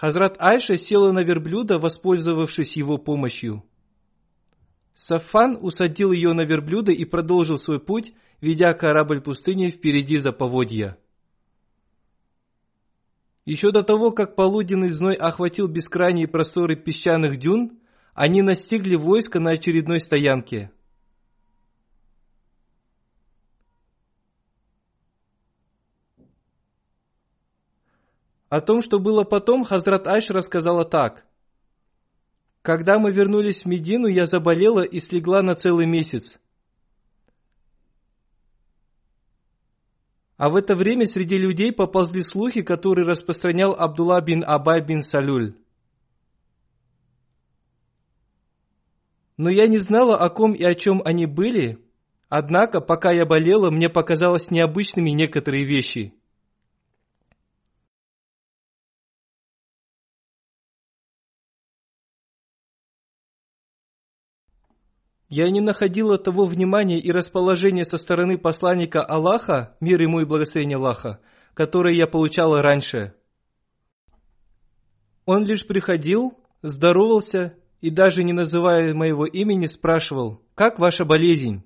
Хазрат 0.00 0.36
Айша 0.38 0.78
села 0.78 1.12
на 1.12 1.22
верблюда, 1.22 1.78
воспользовавшись 1.78 2.74
его 2.74 2.96
помощью. 2.96 3.62
Сафан 4.94 5.58
усадил 5.60 6.10
ее 6.12 6.32
на 6.32 6.46
верблюда 6.46 6.90
и 6.90 7.04
продолжил 7.04 7.58
свой 7.58 7.80
путь, 7.80 8.14
ведя 8.40 8.72
корабль 8.72 9.20
пустыни 9.20 9.68
впереди 9.68 10.16
за 10.16 10.32
поводья. 10.32 10.96
Еще 13.44 13.72
до 13.72 13.82
того, 13.82 14.10
как 14.10 14.36
полуденный 14.36 14.88
зной 14.88 15.16
охватил 15.16 15.68
бескрайние 15.68 16.28
просторы 16.28 16.76
песчаных 16.76 17.36
дюн, 17.36 17.78
они 18.14 18.40
настигли 18.40 18.96
войско 18.96 19.38
на 19.38 19.50
очередной 19.50 20.00
стоянке– 20.00 20.70
О 28.50 28.60
том, 28.60 28.82
что 28.82 28.98
было 28.98 29.22
потом, 29.22 29.64
Хазрат 29.64 30.08
Айш 30.08 30.28
рассказала 30.28 30.84
так. 30.84 31.24
Когда 32.62 32.98
мы 32.98 33.12
вернулись 33.12 33.62
в 33.62 33.66
Медину, 33.66 34.08
я 34.08 34.26
заболела 34.26 34.80
и 34.80 34.98
слегла 34.98 35.40
на 35.40 35.54
целый 35.54 35.86
месяц. 35.86 36.40
А 40.36 40.50
в 40.50 40.56
это 40.56 40.74
время 40.74 41.06
среди 41.06 41.38
людей 41.38 41.70
поползли 41.72 42.22
слухи, 42.22 42.62
которые 42.62 43.06
распространял 43.06 43.72
Абдулла 43.72 44.20
бин 44.20 44.42
Абай 44.44 44.84
бин 44.84 45.00
Салюль. 45.00 45.54
Но 49.36 49.48
я 49.48 49.68
не 49.68 49.78
знала, 49.78 50.16
о 50.16 50.28
ком 50.28 50.54
и 50.54 50.64
о 50.64 50.74
чем 50.74 51.02
они 51.04 51.26
были, 51.26 51.78
однако, 52.28 52.80
пока 52.80 53.12
я 53.12 53.24
болела, 53.24 53.70
мне 53.70 53.88
показалось 53.88 54.50
необычными 54.50 55.10
некоторые 55.10 55.64
вещи– 55.64 56.14
Я 65.30 65.48
не 65.48 65.60
находила 65.60 66.18
того 66.18 66.44
внимания 66.44 66.98
и 66.98 67.12
расположения 67.12 67.84
со 67.84 67.98
стороны 67.98 68.36
посланника 68.36 69.00
Аллаха, 69.00 69.76
мир 69.78 70.02
ему 70.02 70.20
и 70.20 70.24
благословение 70.24 70.76
Аллаха, 70.76 71.20
которое 71.54 71.94
я 71.94 72.08
получала 72.08 72.60
раньше. 72.60 73.14
Он 75.26 75.44
лишь 75.44 75.64
приходил, 75.64 76.36
здоровался 76.62 77.54
и 77.80 77.90
даже 77.90 78.24
не 78.24 78.32
называя 78.32 78.92
моего 78.92 79.24
имени 79.24 79.66
спрашивал, 79.66 80.42
как 80.56 80.80
ваша 80.80 81.04
болезнь? 81.04 81.62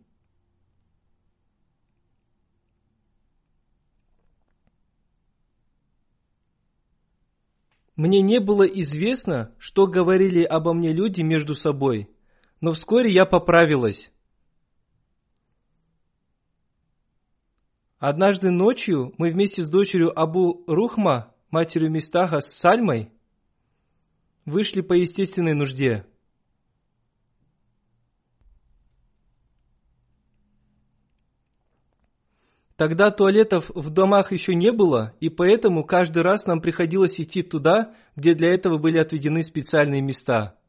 Мне 7.97 8.21
не 8.21 8.41
было 8.41 8.65
известно, 8.65 9.55
что 9.59 9.87
говорили 9.87 10.43
обо 10.43 10.75
мне 10.75 10.93
люди 10.93 11.23
между 11.23 11.55
собой– 11.55 12.11
но 12.65 12.73
вскоре 12.73 13.13
я 13.13 13.27
поправилась. 13.27 14.11
Однажды 17.99 18.51
ночью 18.51 19.13
мы 19.19 19.31
вместе 19.31 19.61
с 19.61 19.69
дочерью 19.69 20.19
Абу 20.19 20.65
Рухма, 20.67 21.35
матерью 21.51 21.91
Мистаха, 21.91 22.41
с 22.41 22.55
Сальмой, 22.55 23.13
вышли 24.47 24.81
по 24.81 24.95
естественной 24.95 25.53
нужде. 25.53 26.07
Тогда 32.77 33.11
туалетов 33.11 33.69
в 33.75 33.91
домах 33.91 34.33
еще 34.33 34.55
не 34.55 34.73
было, 34.73 35.15
и 35.21 35.29
поэтому 35.29 35.85
каждый 35.85 36.23
раз 36.23 36.47
нам 36.47 36.63
приходилось 36.63 37.21
идти 37.21 37.43
туда, 37.43 37.95
где 38.17 38.35
для 38.35 38.55
этого 38.55 38.79
были 38.79 38.97
отведены 38.97 39.43
специальные 39.43 40.01
места– 40.01 40.59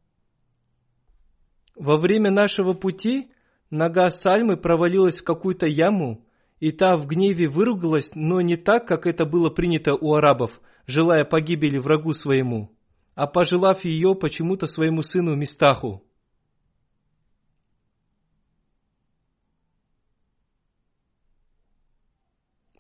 во 1.76 1.98
время 1.98 2.32
нашего 2.32 2.74
пути 2.74 3.32
нога 3.70 4.10
Сальмы 4.10 4.58
провалилась 4.58 5.20
в 5.20 5.24
какую-то 5.24 5.68
яму, 5.68 6.26
и 6.60 6.72
та 6.72 6.96
в 6.96 7.06
гневе 7.06 7.48
выругалась, 7.48 8.12
но 8.16 8.42
не 8.42 8.56
так, 8.56 8.88
как 8.88 9.06
это 9.06 9.26
было 9.26 9.50
принято 9.50 9.94
у 9.94 10.14
арабов, 10.14 10.62
желая 10.88 11.26
погибели 11.26 11.78
врагу 11.78 12.14
своему, 12.14 12.72
а 13.14 13.28
пожелав 13.28 13.84
ее 13.84 14.16
почему-то 14.16 14.68
своему 14.68 15.02
сыну 15.02 15.36
Мистаху. 15.36 16.02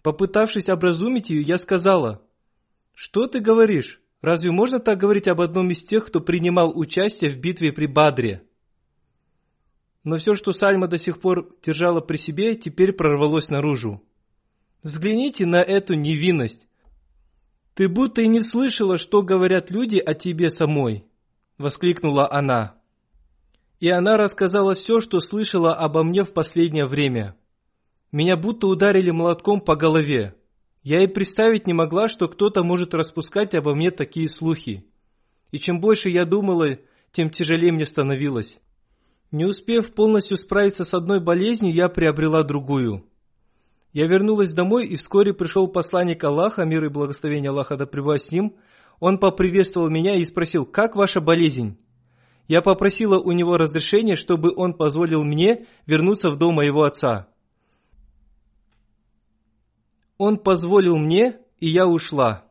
Попытавшись 0.01 0.69
образумить 0.69 1.31
ее, 1.31 1.41
я 1.41 1.58
сказала, 1.58 2.21
«Что 2.93 3.27
ты 3.27 3.39
говоришь? 3.39 4.01
Разве 4.21 4.51
можно 4.51 4.79
так 4.79 4.99
говорить 4.99 5.27
об 5.27 5.41
одном 5.41 5.71
из 5.71 5.84
тех, 5.84 6.05
кто 6.05 6.21
принимал 6.21 6.71
участие 6.77 7.31
в 7.31 7.39
битве 7.39 7.73
при 7.73 7.88
Бадре?» 7.88 8.47
Но 10.05 10.17
все, 10.17 10.35
что 10.35 10.53
Сальма 10.53 10.87
до 10.87 10.99
сих 10.99 11.19
пор 11.19 11.49
держала 11.65 11.99
при 11.99 12.17
себе, 12.17 12.55
теперь 12.55 12.93
прорвалось 12.93 13.49
наружу. 13.49 14.03
Взгляните 14.83 15.47
на 15.47 15.61
эту 15.61 15.95
невинность. 15.95 16.67
Ты 17.73 17.89
будто 17.89 18.21
и 18.21 18.27
не 18.27 18.41
слышала, 18.41 18.99
что 18.99 19.23
говорят 19.23 19.71
люди 19.71 19.97
о 19.97 20.13
тебе 20.13 20.51
самой, 20.51 21.05
воскликнула 21.57 22.31
она. 22.31 22.75
И 23.79 23.89
она 23.89 24.15
рассказала 24.15 24.75
все, 24.75 24.99
что 24.99 25.19
слышала 25.19 25.73
обо 25.73 26.03
мне 26.03 26.23
в 26.23 26.33
последнее 26.33 26.85
время. 26.85 27.35
Меня 28.11 28.37
будто 28.37 28.67
ударили 28.67 29.09
молотком 29.09 29.59
по 29.59 29.75
голове. 29.75 30.35
Я 30.83 31.03
и 31.03 31.07
представить 31.07 31.65
не 31.65 31.73
могла, 31.73 32.09
что 32.09 32.27
кто-то 32.27 32.63
может 32.63 32.93
распускать 32.93 33.55
обо 33.55 33.73
мне 33.73 33.89
такие 33.89 34.29
слухи. 34.29 34.85
И 35.49 35.57
чем 35.57 35.79
больше 35.79 36.09
я 36.09 36.25
думала, 36.25 36.77
тем 37.11 37.31
тяжелее 37.31 37.71
мне 37.71 37.87
становилось. 37.87 38.59
Не 39.31 39.45
успев 39.45 39.93
полностью 39.93 40.38
справиться 40.38 40.85
с 40.85 40.93
одной 40.93 41.19
болезнью, 41.19 41.73
я 41.73 41.89
приобрела 41.89 42.43
другую. 42.43 43.05
Я 43.91 44.07
вернулась 44.07 44.53
домой, 44.53 44.88
и 44.88 44.95
вскоре 44.95 45.33
пришел 45.33 45.67
посланник 45.67 46.23
Аллаха, 46.23 46.65
мир 46.65 46.85
и 46.85 46.89
благословение 46.89 47.49
Аллаха 47.49 47.77
да 47.77 47.88
с 48.17 48.31
ним. 48.31 48.55
Он 48.99 49.17
поприветствовал 49.17 49.89
меня 49.89 50.15
и 50.15 50.23
спросил, 50.25 50.65
как 50.65 50.95
ваша 50.95 51.21
болезнь? 51.21 51.77
Я 52.47 52.61
попросила 52.61 53.19
у 53.19 53.31
него 53.31 53.57
разрешения, 53.57 54.15
чтобы 54.15 54.53
он 54.55 54.73
позволил 54.73 55.23
мне 55.23 55.65
вернуться 55.85 56.29
в 56.29 56.38
дом 56.38 56.55
моего 56.55 56.83
отца. 56.83 57.27
Он 60.17 60.38
позволил 60.38 60.97
мне, 60.97 61.39
и 61.59 61.69
я 61.69 61.88
ушла. 61.88 62.44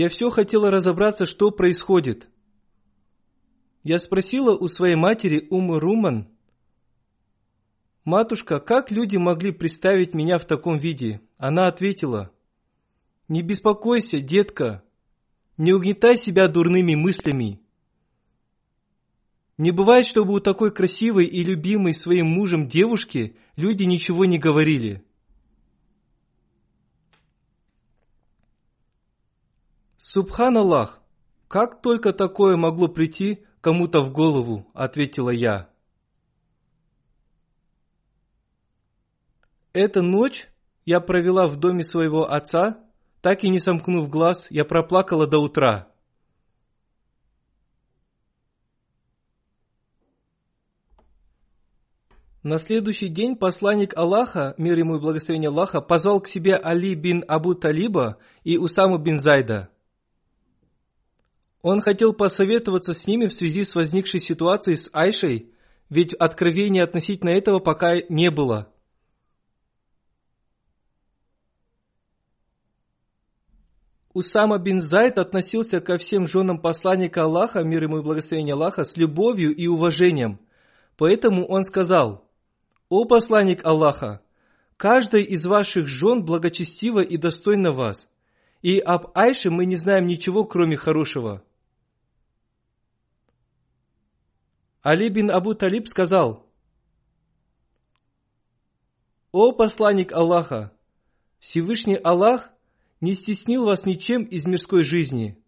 Я 0.00 0.08
все 0.08 0.30
хотела 0.30 0.70
разобраться, 0.70 1.26
что 1.26 1.50
происходит. 1.50 2.30
Я 3.82 3.98
спросила 3.98 4.56
у 4.56 4.66
своей 4.66 4.94
матери 4.94 5.46
Умы 5.50 5.78
Руман, 5.78 6.26
«Матушка, 8.06 8.60
как 8.60 8.90
люди 8.90 9.18
могли 9.18 9.52
представить 9.52 10.14
меня 10.14 10.38
в 10.38 10.46
таком 10.46 10.78
виде?» 10.78 11.20
Она 11.36 11.66
ответила, 11.66 12.32
«Не 13.28 13.42
беспокойся, 13.42 14.22
детка, 14.22 14.82
не 15.58 15.74
угнетай 15.74 16.16
себя 16.16 16.48
дурными 16.48 16.94
мыслями. 16.94 17.60
Не 19.58 19.70
бывает, 19.70 20.06
чтобы 20.06 20.32
у 20.32 20.40
такой 20.40 20.72
красивой 20.72 21.26
и 21.26 21.44
любимой 21.44 21.92
своим 21.92 22.26
мужем 22.26 22.68
девушки 22.68 23.36
люди 23.54 23.82
ничего 23.82 24.24
не 24.24 24.38
говорили». 24.38 25.04
«Субханаллах! 30.02 30.98
Как 31.46 31.82
только 31.82 32.14
такое 32.14 32.56
могло 32.56 32.88
прийти 32.88 33.44
кому-то 33.60 34.00
в 34.00 34.12
голову?»– 34.12 34.66
ответила 34.74 35.28
я. 35.28 35.68
Эта 39.74 40.00
ночь 40.00 40.48
я 40.86 41.00
провела 41.00 41.46
в 41.46 41.56
доме 41.56 41.84
своего 41.84 42.32
отца, 42.32 42.82
Так 43.20 43.44
и 43.44 43.50
не 43.50 43.58
сомкнув 43.58 44.08
глаз, 44.08 44.46
я 44.50 44.64
проплакала 44.64 45.26
до 45.26 45.38
утра. 45.40 45.92
На 52.42 52.56
следующий 52.56 53.10
день 53.10 53.36
посланник 53.36 53.92
Аллаха, 53.98 54.54
мир 54.56 54.78
ему 54.78 54.96
и 54.96 54.98
благословение 54.98 55.50
Аллаха, 55.50 55.82
позвал 55.82 56.22
к 56.22 56.26
себе 56.26 56.56
Али 56.56 56.94
бин 56.94 57.22
Абу 57.28 57.54
Талиба 57.54 58.16
и 58.44 58.56
Усаму 58.56 58.96
бин 58.96 59.18
Зайда. 59.18 59.68
Он 61.62 61.80
хотел 61.82 62.14
посоветоваться 62.14 62.94
с 62.94 63.06
ними 63.06 63.26
в 63.26 63.34
связи 63.34 63.64
с 63.64 63.74
возникшей 63.74 64.20
ситуацией 64.20 64.76
с 64.76 64.88
Айшей, 64.94 65.52
ведь 65.90 66.14
откровения 66.14 66.82
относительно 66.82 67.30
этого 67.30 67.58
пока 67.58 67.96
не 68.08 68.30
было. 68.30 68.72
Усама 74.12 74.58
бин 74.58 74.80
Зайд 74.80 75.18
относился 75.18 75.80
ко 75.80 75.98
всем 75.98 76.26
женам 76.26 76.58
посланника 76.58 77.24
Аллаха, 77.24 77.62
мир 77.62 77.84
ему 77.84 77.98
и 77.98 78.02
благословение 78.02 78.54
Аллаха, 78.54 78.84
с 78.84 78.96
любовью 78.96 79.54
и 79.54 79.66
уважением. 79.66 80.40
Поэтому 80.96 81.46
он 81.46 81.62
сказал, 81.62 82.28
«О 82.88 83.04
посланник 83.04 83.64
Аллаха, 83.64 84.20
каждая 84.76 85.22
из 85.22 85.46
ваших 85.46 85.86
жен 85.86 86.24
благочестива 86.24 87.00
и 87.00 87.16
достойна 87.18 87.70
вас, 87.70 88.08
и 88.62 88.78
об 88.78 89.12
Айше 89.14 89.50
мы 89.50 89.64
не 89.64 89.76
знаем 89.76 90.06
ничего, 90.06 90.44
кроме 90.44 90.76
хорошего». 90.76 91.44
Али 94.82 95.10
бин 95.10 95.30
Абу 95.30 95.54
Талиб 95.54 95.88
сказал, 95.88 96.46
«О 99.30 99.52
посланник 99.52 100.12
Аллаха, 100.12 100.72
Всевышний 101.38 101.96
Аллах 101.96 102.50
не 103.00 103.12
стеснил 103.12 103.66
вас 103.66 103.84
ничем 103.84 104.24
из 104.24 104.46
мирской 104.46 104.82
жизни. 104.82 105.38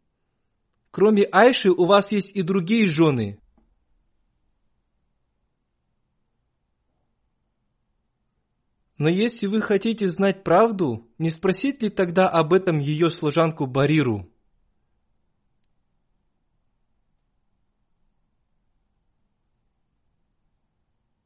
Кроме 0.91 1.25
Айши 1.25 1.71
у 1.71 1.85
вас 1.85 2.13
есть 2.13 2.37
и 2.37 2.43
другие 2.43 2.87
жены. 2.89 3.39
Но 8.99 9.09
если 9.09 9.47
вы 9.47 9.61
хотите 9.63 10.07
знать 10.09 10.45
правду, 10.45 11.11
не 11.19 11.31
спросить 11.31 11.83
ли 11.83 11.91
тогда 11.91 12.29
об 12.29 12.53
этом 12.53 12.79
ее 12.79 13.11
служанку 13.11 13.67
Бариру? 13.67 14.32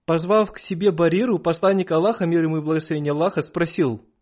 Позвав 0.07 0.53
к 0.53 0.59
себе 0.59 0.91
Бариру, 0.91 1.39
посланник 1.39 1.93
Аллаха, 1.93 2.25
мир 2.25 2.45
ему 2.45 2.59
и 2.59 2.63
благословение 2.63 3.13
Аллаха, 3.13 3.43
спросил– 3.43 4.03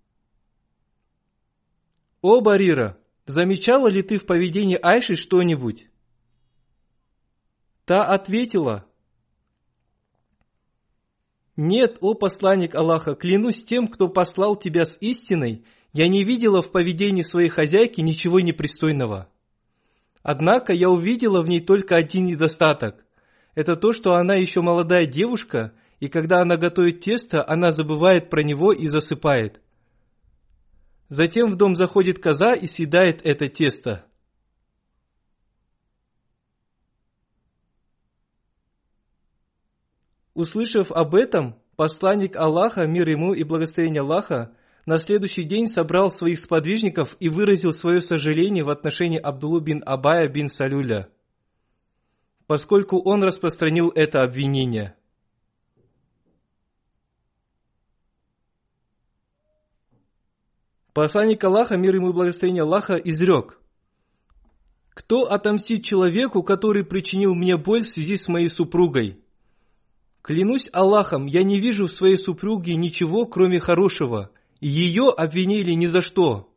«О, 2.24 2.40
Барира, 2.40 2.96
замечала 3.26 3.86
ли 3.86 4.02
ты 4.02 4.16
в 4.16 4.24
поведении 4.24 4.78
Айши 4.80 5.14
что-нибудь?» 5.14 5.90
Та 7.84 8.02
ответила, 8.06 8.86
«Нет, 11.54 11.98
о 12.00 12.14
посланник 12.14 12.74
Аллаха, 12.74 13.14
клянусь 13.14 13.62
тем, 13.62 13.88
кто 13.88 14.08
послал 14.08 14.56
тебя 14.56 14.86
с 14.86 14.96
истиной, 15.02 15.66
я 15.92 16.08
не 16.08 16.24
видела 16.24 16.62
в 16.62 16.72
поведении 16.72 17.20
своей 17.20 17.50
хозяйки 17.50 18.00
ничего 18.00 18.40
непристойного. 18.40 19.28
Однако 20.22 20.72
я 20.72 20.88
увидела 20.88 21.42
в 21.42 21.48
ней 21.50 21.60
только 21.60 21.94
один 21.94 22.24
недостаток. 22.24 23.04
Это 23.54 23.76
то, 23.76 23.92
что 23.92 24.14
она 24.14 24.34
еще 24.34 24.60
молодая 24.62 25.06
девушка, 25.06 25.72
и 26.00 26.08
когда 26.08 26.40
она 26.40 26.56
готовит 26.56 27.00
тесто, 27.00 27.48
она 27.48 27.70
забывает 27.70 28.30
про 28.30 28.42
него 28.42 28.72
и 28.72 28.86
засыпает. 28.86 29.60
Затем 31.08 31.52
в 31.52 31.56
дом 31.56 31.76
заходит 31.76 32.18
коза 32.18 32.54
и 32.54 32.66
съедает 32.66 33.24
это 33.24 33.48
тесто. 33.48 34.04
Услышав 40.34 40.90
об 40.90 41.14
этом, 41.14 41.56
посланник 41.76 42.34
Аллаха, 42.34 42.86
мир 42.86 43.08
ему 43.08 43.34
и 43.34 43.44
благословение 43.44 44.00
Аллаха, 44.00 44.56
на 44.84 44.98
следующий 44.98 45.44
день 45.44 45.68
собрал 45.68 46.10
своих 46.10 46.40
сподвижников 46.40 47.16
и 47.20 47.28
выразил 47.28 47.72
свое 47.72 48.00
сожаление 48.00 48.64
в 48.64 48.70
отношении 48.70 49.18
Абдулу 49.18 49.60
бин 49.60 49.82
Абая 49.86 50.28
бин 50.28 50.48
Салюля, 50.48 51.08
поскольку 52.46 53.00
он 53.00 53.22
распространил 53.22 53.90
это 53.90 54.20
обвинение– 54.20 54.96
Посланник 60.94 61.42
Аллаха, 61.42 61.76
мир 61.76 61.96
ему 61.96 62.10
и 62.10 62.12
благословение 62.12 62.62
Аллаха, 62.62 62.94
изрек. 62.94 63.58
Кто 64.90 65.22
отомстит 65.24 65.84
человеку, 65.84 66.44
который 66.44 66.84
причинил 66.84 67.34
мне 67.34 67.56
боль 67.56 67.82
в 67.82 67.88
связи 67.88 68.16
с 68.16 68.28
моей 68.28 68.48
супругой? 68.48 69.18
Клянусь 70.22 70.70
Аллахом, 70.72 71.26
я 71.26 71.42
не 71.42 71.58
вижу 71.58 71.88
в 71.88 71.92
своей 71.92 72.16
супруге 72.16 72.76
ничего, 72.76 73.26
кроме 73.26 73.58
хорошего. 73.58 74.30
Ее 74.60 75.10
обвинили 75.10 75.72
ни 75.72 75.86
за 75.86 76.00
что. 76.00 76.53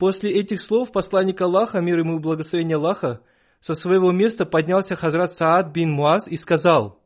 После 0.00 0.30
этих 0.30 0.62
слов 0.62 0.92
посланник 0.92 1.42
Аллаха, 1.42 1.82
мир 1.82 1.98
ему 1.98 2.16
и 2.16 2.20
благословение 2.20 2.76
Аллаха, 2.78 3.20
со 3.60 3.74
своего 3.74 4.12
места 4.12 4.46
поднялся 4.46 4.96
Хазрат 4.96 5.34
Саад 5.34 5.74
бин 5.74 5.92
Муаз 5.92 6.26
и 6.26 6.36
сказал, 6.36 7.04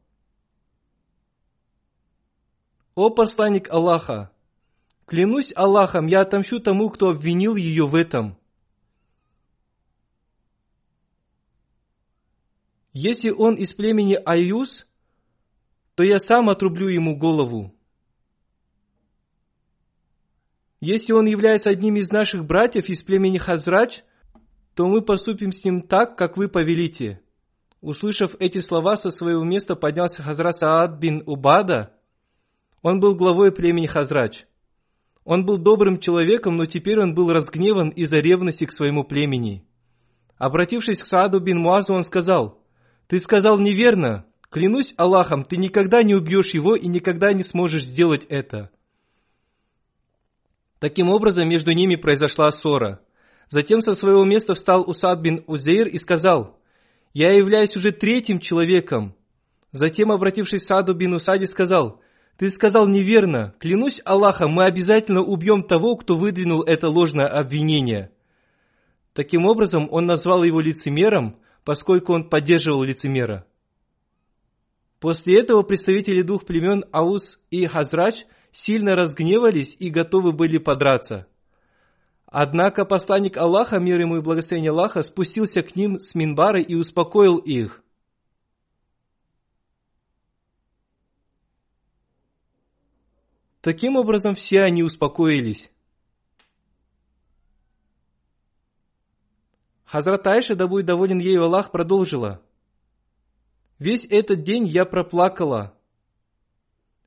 «О 2.95 3.11
посланник 3.11 3.69
Аллаха, 3.69 4.31
клянусь 5.07 5.53
Аллахом, 5.57 6.07
я 6.07 6.21
отомщу 6.21 6.61
тому, 6.61 6.89
кто 6.89 7.11
обвинил 7.11 7.57
ее 7.57 7.85
в 7.89 7.97
этом». 7.97 8.39
Если 12.93 13.31
он 13.31 13.57
из 13.57 13.75
племени 13.75 14.17
Аюс, 14.25 14.87
то 15.97 16.05
я 16.05 16.21
сам 16.21 16.49
отрублю 16.49 16.87
ему 16.87 17.17
голову. 17.17 17.74
Если 20.85 21.12
он 21.12 21.27
является 21.27 21.70
одним 21.70 21.97
из 21.97 22.11
наших 22.11 22.44
братьев 22.44 22.88
из 22.88 23.03
племени 23.03 23.38
Хазрач– 23.38 24.03
то 24.75 24.88
мы 24.88 25.03
поступим 25.03 25.53
с 25.53 25.64
ним 25.64 25.83
так, 25.83 26.16
как 26.16 26.37
вы 26.37 26.49
повелите». 26.49 27.20
Услышав 27.81 28.35
эти 28.40 28.59
слова, 28.59 28.97
со 28.97 29.11
своего 29.11 29.44
места 29.44 29.77
поднялся 29.77 30.23
Хазрат 30.23 30.57
Саад 30.57 30.99
бин 30.99 31.23
Убада. 31.27 31.92
Он 32.81 32.99
был 32.99 33.14
главой 33.14 33.53
племени 33.53 33.87
Хазрач. 33.87 34.47
Он 35.23 35.44
был 35.44 35.59
добрым 35.59 35.99
человеком, 35.99 36.57
но 36.57 36.64
теперь 36.64 36.99
он 36.99 37.14
был 37.14 37.31
разгневан 37.31 37.90
из-за 37.90 38.20
ревности 38.20 38.64
к 38.64 38.73
своему 38.73 39.05
племени. 39.05 39.66
Обратившись 40.38 41.03
к 41.03 41.07
Сааду 41.07 41.40
бин 41.40 41.59
Муазу, 41.59 41.92
он 41.92 42.05
сказал, 42.05 42.59
«Ты 43.07 43.18
сказал 43.18 43.59
неверно. 43.59 44.25
Клянусь 44.49 44.94
Аллахом, 44.97 45.44
ты 45.44 45.59
никогда 45.59 46.03
не 46.03 46.14
убьешь 46.14 46.55
его 46.55 46.77
и 46.77 46.87
никогда 46.87 47.35
не 47.35 47.42
сможешь 47.42 47.85
сделать 47.85 48.25
это». 48.31 48.70
Таким 50.85 51.09
образом, 51.09 51.49
между 51.49 51.73
ними 51.73 51.97
произошла 51.97 52.51
ссора– 52.51 53.01
Затем 53.49 53.81
со 53.81 53.94
своего 53.94 54.25
места 54.25 54.55
встал 54.55 54.85
Усад 54.85 55.20
бин 55.20 55.44
Узейр 55.47 55.87
и 55.87 55.97
сказал, 55.97 56.59
«Я 57.12 57.33
являюсь 57.33 57.77
уже 57.77 57.92
третьим 57.92 58.38
человеком». 58.38 59.14
Затем, 59.73 60.12
обратившись 60.12 60.62
к 60.62 60.66
Саду 60.66 60.92
бин 60.92 61.14
Усади, 61.14 61.47
сказал, 61.47 62.01
«Ты 62.37 62.51
сказал 62.51 62.87
неверно. 62.87 63.55
Клянусь 63.61 64.01
Аллахом, 64.05 64.53
мы 64.53 64.64
обязательно 64.64 65.23
убьем 65.23 65.62
того, 65.62 65.97
кто 65.97 66.16
выдвинул 66.16 66.62
это 66.62 66.88
ложное 66.88 67.29
обвинение». 67.29 68.11
Таким 69.12 69.47
образом, 69.47 69.88
он 69.90 70.07
назвал 70.07 70.42
его 70.42 70.61
лицемером, 70.61 71.38
поскольку 71.64 72.12
он 72.12 72.29
поддерживал 72.29 72.83
лицемера. 72.83 73.47
После 75.01 75.38
этого 75.38 75.62
представители 75.62 76.23
двух 76.23 76.44
племен 76.44 76.85
Аус 76.90 77.38
и 77.51 77.66
Хазрач 77.66 78.27
сильно 78.55 78.97
разгневались 78.97 79.77
и 79.79 79.90
готовы 79.90 80.33
были 80.33 80.59
подраться– 80.59 81.27
Однако 82.37 82.85
посланник 82.85 83.37
Аллаха, 83.37 83.79
мир 83.79 84.01
ему 84.01 84.17
и 84.17 84.21
благословение 84.21 84.73
Аллаха, 84.73 85.05
спустился 85.05 85.62
к 85.62 85.77
ним 85.77 86.01
с 86.01 86.17
Минбара 86.17 86.61
и 86.61 86.75
успокоил 86.75 87.37
их. 87.37 87.81
Таким 93.61 93.95
образом, 93.95 94.35
все 94.35 94.62
они 94.62 94.83
успокоились. 94.83 95.71
Хазрат 99.85 100.27
Айша, 100.27 100.57
да 100.57 100.67
будет 100.67 100.87
доволен 100.87 101.21
ею 101.21 101.45
Аллах, 101.45 101.71
продолжила. 101.71 102.43
Весь 103.79 104.07
этот 104.11 104.43
день 104.43 104.67
я 104.67 104.85
проплакала. 104.85 105.79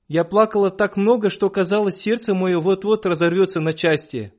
Я 0.07 0.23
плакала 0.23 0.71
так 0.71 0.95
много, 0.95 1.29
что 1.29 1.49
казалось, 1.49 1.97
сердце 1.97 2.33
мое 2.33 2.59
вот-вот 2.59 3.05
разорвется 3.05 3.59
на 3.59 3.73
части. 3.73 4.33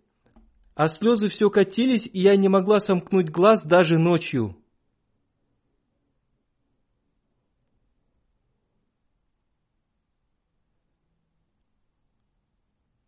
А 0.75 0.89
слезы 0.89 1.29
все 1.29 1.51
катились, 1.51 2.07
и 2.07 2.21
я 2.23 2.37
не 2.37 2.49
могла 2.49 2.81
сомкнуть 2.81 3.29
глаз 3.29 3.63
даже 3.63 3.99
ночью. 3.99 4.57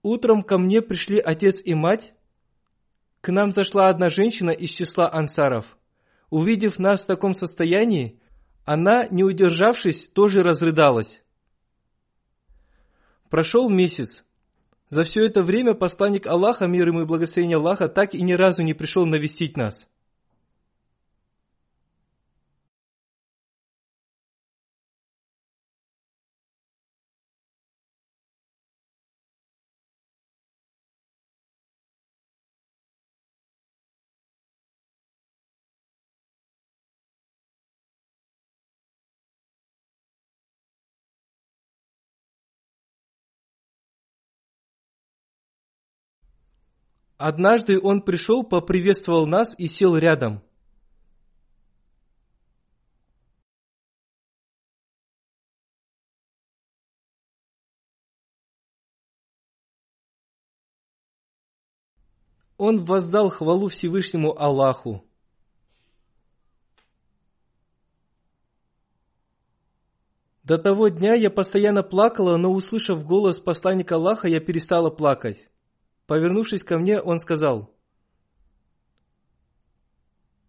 Утром 0.02 0.42
ко 0.42 0.58
мне 0.58 0.82
пришли 0.82 1.18
отец 1.18 1.62
и 1.64 1.74
мать. 1.74 2.14
К 3.20 3.30
нам 3.30 3.52
зашла 3.52 3.88
одна 3.88 4.08
женщина 4.08 4.50
из 4.50 4.70
числа 4.70 5.10
ансаров. 5.12 5.78
Увидев 6.30 6.78
нас 6.78 7.04
в 7.04 7.06
таком 7.06 7.34
состоянии, 7.34 8.20
она, 8.64 9.06
не 9.06 9.24
удержавшись, 9.24 10.08
тоже 10.08 10.42
разрыдалась. 10.42 11.22
Прошел 13.30 13.70
месяц. 13.70 14.24
За 14.88 15.04
все 15.04 15.24
это 15.24 15.44
время 15.44 15.74
посланник 15.74 16.26
Аллаха, 16.26 16.66
мир 16.66 16.88
ему 16.88 17.02
и 17.02 17.06
благословение 17.06 17.58
Аллаха, 17.58 17.88
так 17.88 18.12
и 18.12 18.22
ни 18.22 18.32
разу 18.32 18.62
не 18.62 18.74
пришел 18.74 19.06
навестить 19.06 19.56
нас. 19.56 19.86
Однажды 47.22 47.78
он 47.78 48.00
пришел, 48.00 48.44
поприветствовал 48.44 49.26
нас 49.26 49.54
и 49.58 49.66
сел 49.66 49.94
рядом. 49.94 50.42
Он 62.56 62.82
воздал 62.82 63.28
хвалу 63.28 63.68
Всевышнему 63.68 64.34
Аллаху. 64.40 65.04
До 70.42 70.56
того 70.56 70.88
дня 70.88 71.12
я 71.12 71.28
постоянно 71.28 71.82
плакала, 71.82 72.38
но 72.38 72.50
услышав 72.50 73.04
голос 73.04 73.40
посланника 73.40 73.96
Аллаха, 73.96 74.26
я 74.26 74.40
перестала 74.40 74.88
плакать. 74.88 75.50
Повернувшись 76.10 76.64
ко 76.64 76.76
мне, 76.76 77.00
он 77.00 77.20
сказал, 77.20 77.72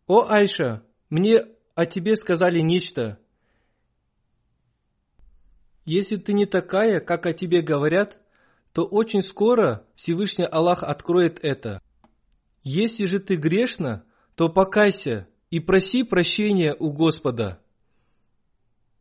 «О, 0.07 0.25
Айша, 0.27 0.83
мне 1.11 1.45
о 1.75 1.85
тебе 1.85 2.15
сказали 2.15 2.61
нечто. 2.61 3.19
Если 5.85 6.15
ты 6.15 6.33
не 6.33 6.47
такая, 6.47 6.99
как 6.99 7.27
о 7.27 7.33
тебе 7.33 7.61
говорят, 7.61 8.17
то 8.73 8.85
очень 8.85 9.21
скоро 9.21 9.85
Всевышний 9.93 10.45
Аллах 10.45 10.81
откроет 10.81 11.37
это. 11.43 11.79
Если 12.63 13.05
же 13.05 13.19
ты 13.19 13.35
грешна, 13.35 14.03
то 14.33 14.49
покайся 14.49 15.27
и 15.51 15.59
проси 15.59 16.01
прощения 16.01 16.73
у 16.73 16.91
Господа. 16.91 17.61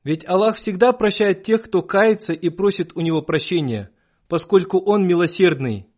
Ведь 0.04 0.28
Аллах 0.28 0.56
всегда 0.56 0.92
прощает 0.92 1.42
тех, 1.42 1.62
кто 1.62 1.80
кается 1.80 2.34
и 2.34 2.50
просит 2.50 2.94
у 2.94 3.00
Него 3.00 3.22
прощения, 3.22 3.90
поскольку 4.28 4.78
Он 4.78 5.08
милосердный. 5.08 5.89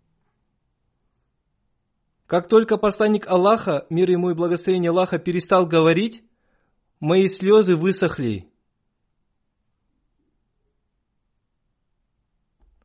Как 2.33 2.49
только 2.49 2.79
посланник 2.79 3.27
Аллаха, 3.27 3.85
мир 3.91 4.09
ему 4.09 4.31
и 4.31 4.35
благословение 4.35 4.89
Аллаха, 4.89 5.19
перестал 5.19 5.67
говорить, 5.67 6.25
мои 6.99 7.27
слезы 7.27 7.77
высохли. 7.77 8.51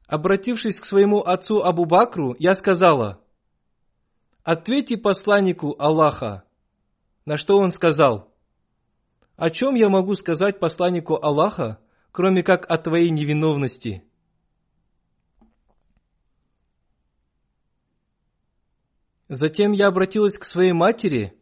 Обратившись 0.06 0.82
к 0.82 0.86
своему 0.86 1.22
отцу 1.22 1.64
Абу 1.64 1.86
Бакру, 1.86 2.36
я 2.40 2.56
сказала, 2.56 3.24
«Ответьте 4.44 4.98
посланнику 4.98 5.78
Аллаха». 5.80 6.44
На 7.24 7.38
что 7.38 7.58
он 7.58 7.72
сказал, 7.72 8.36
«О 9.38 9.50
чем 9.50 9.76
я 9.76 9.88
могу 9.88 10.16
сказать 10.16 10.60
посланнику 10.60 11.24
Аллаха, 11.24 11.80
кроме 12.12 12.44
как 12.44 12.70
о 12.70 12.78
твоей 12.78 13.12
невиновности?» 13.12 14.07
Затем 19.30 19.74
я 19.74 19.88
обратилась 19.88 20.38
к 20.38 20.46
своей 20.46 20.72
матери. 20.72 21.34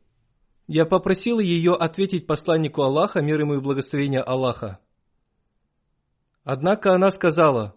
Я 0.67 0.85
попросила 0.85 1.39
ее 1.39 1.73
ответить 1.73 2.25
посланнику 2.25 2.81
Аллаха, 2.81 3.21
мир 3.21 3.39
ему 3.41 3.55
и 3.55 3.59
благословение 3.59 4.21
Аллаха. 4.21 4.79
Однако 6.43 6.93
она 6.93 7.11
сказала, 7.11 7.75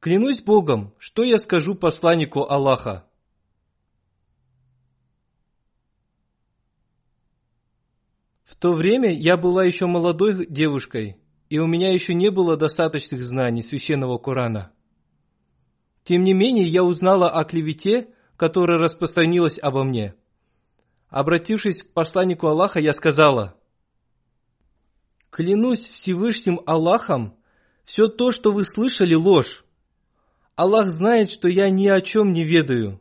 «Клянусь 0.00 0.42
Богом, 0.42 0.94
что 0.98 1.22
я 1.22 1.38
скажу 1.38 1.74
посланнику 1.74 2.42
Аллаха?» 2.42 3.04
В 8.44 8.56
то 8.56 8.72
время 8.72 9.12
я 9.12 9.36
была 9.36 9.64
еще 9.64 9.86
молодой 9.86 10.46
девушкой, 10.46 11.16
и 11.48 11.58
у 11.60 11.66
меня 11.66 11.92
еще 11.92 12.14
не 12.14 12.30
было 12.30 12.56
достаточных 12.56 13.22
знаний 13.22 13.62
священного 13.62 14.18
Корана. 14.18 14.72
Тем 16.02 16.24
не 16.24 16.34
менее, 16.34 16.66
я 16.66 16.82
узнала 16.82 17.30
о 17.30 17.44
клевете, 17.44 18.08
которая 18.38 18.78
распространилась 18.78 19.58
обо 19.60 19.82
мне. 19.84 20.14
Обратившись 21.10 21.82
к 21.82 21.92
посланнику 21.92 22.46
Аллаха, 22.46 22.78
я 22.78 22.92
сказала, 22.92 23.56
«Клянусь 25.30 25.88
Всевышним 25.88 26.60
Аллахом, 26.64 27.36
все 27.84 28.06
то, 28.06 28.30
что 28.30 28.52
вы 28.52 28.64
слышали, 28.64 29.14
ложь. 29.14 29.64
Аллах 30.54 30.86
знает, 30.86 31.30
что 31.30 31.48
я 31.48 31.68
ни 31.68 31.88
о 31.88 32.00
чем 32.00 32.32
не 32.32 32.44
ведаю. 32.44 33.00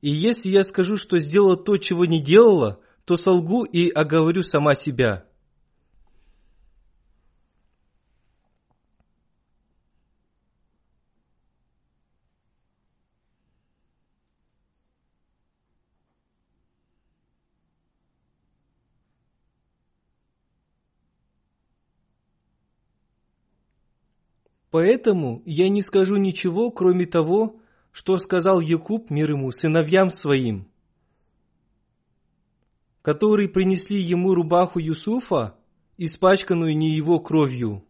И 0.00 0.10
если 0.10 0.50
я 0.50 0.64
скажу, 0.64 0.96
что 0.96 1.18
сделала 1.18 1.56
то, 1.56 1.76
чего 1.76 2.04
не 2.04 2.20
делала, 2.20 2.80
то 3.04 3.16
солгу 3.16 3.64
и 3.64 3.88
оговорю 3.88 4.42
сама 4.42 4.74
себя». 4.74 5.26
Поэтому 24.72 25.42
я 25.44 25.68
не 25.68 25.82
скажу 25.82 26.16
ничего, 26.16 26.70
кроме 26.70 27.04
того, 27.04 27.60
что 27.92 28.16
сказал 28.16 28.60
Якуб 28.60 29.10
мир 29.10 29.32
ему 29.32 29.50
сыновьям 29.50 30.10
своим, 30.10 30.66
которые 33.02 33.50
принесли 33.50 34.00
ему 34.00 34.34
рубаху 34.34 34.78
Юсуфа, 34.78 35.58
испачканную 35.98 36.74
не 36.74 36.96
его 36.96 37.20
кровью. 37.20 37.84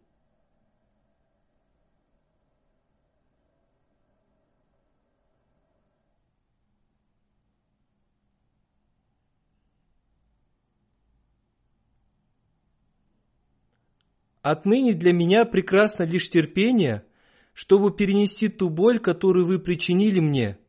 Отныне 14.43 14.93
для 14.93 15.13
меня 15.13 15.45
прекрасно 15.45 16.03
лишь 16.03 16.29
терпение, 16.29 17.05
чтобы 17.53 17.95
перенести 17.95 18.49
ту 18.49 18.69
боль, 18.69 18.99
которую 18.99 19.45
вы 19.45 19.57
причинили 19.57 20.19
мне. 20.19 20.59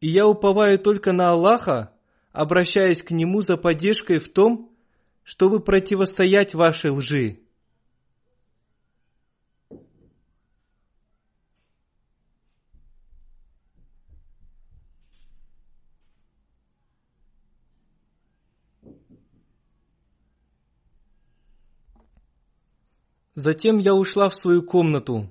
И 0.00 0.08
я 0.08 0.26
уповаю 0.26 0.78
только 0.78 1.12
на 1.12 1.30
Аллаха, 1.30 1.94
обращаясь 2.30 3.02
к 3.02 3.10
Нему 3.10 3.40
за 3.40 3.56
поддержкой 3.56 4.18
в 4.18 4.28
том, 4.28 4.70
чтобы 5.24 5.60
противостоять 5.60 6.54
вашей 6.54 6.90
лжи. 6.90 7.40
Затем 23.38 23.78
я 23.78 23.94
ушла 23.94 24.28
в 24.28 24.34
свою 24.34 24.64
комнату. 24.64 25.30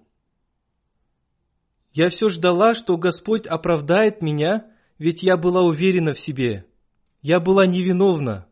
Я 1.92 2.08
все 2.08 2.30
ждала, 2.30 2.74
что 2.74 2.96
Господь 2.96 3.46
оправдает 3.46 4.22
меня, 4.22 4.72
ведь 4.98 5.24
я 5.24 5.36
была 5.36 5.62
уверена 5.62 6.14
в 6.14 6.20
себе. 6.20 6.66
Я 7.22 7.42
была 7.42 7.66
невиновна. 7.66 8.48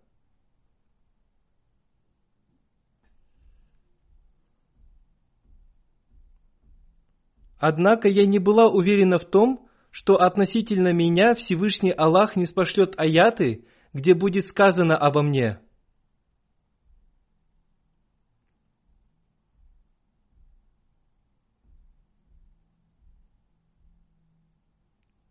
Однако 7.58 8.10
я 8.10 8.26
не 8.26 8.40
была 8.40 8.68
уверена 8.68 9.18
в 9.18 9.24
том, 9.24 9.70
что 9.90 10.20
относительно 10.22 10.92
меня 10.92 11.34
Всевышний 11.34 11.94
Аллах 11.94 12.36
не 12.36 12.46
спошлет 12.46 13.00
аяты, 13.00 13.64
где 13.94 14.16
будет 14.16 14.50
сказано 14.50 14.98
обо 14.98 15.22
мне– 15.22 15.62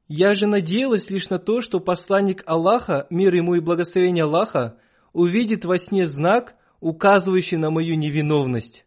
Я 0.09 0.35
же 0.35 0.47
надеялась 0.47 1.09
лишь 1.09 1.31
на 1.31 1.39
то, 1.39 1.63
что 1.63 1.81
посланник 1.81 2.43
Аллаха, 2.47 3.07
мир 3.09 3.35
ему 3.35 3.55
и 3.55 3.61
благословение 3.61 4.25
Аллаха, 4.25 4.79
увидит 5.15 5.65
во 5.65 5.79
сне 5.79 6.07
знак, 6.07 6.57
указывающий 6.81 7.57
на 7.57 7.71
мою 7.71 7.97
невиновность. 7.97 8.85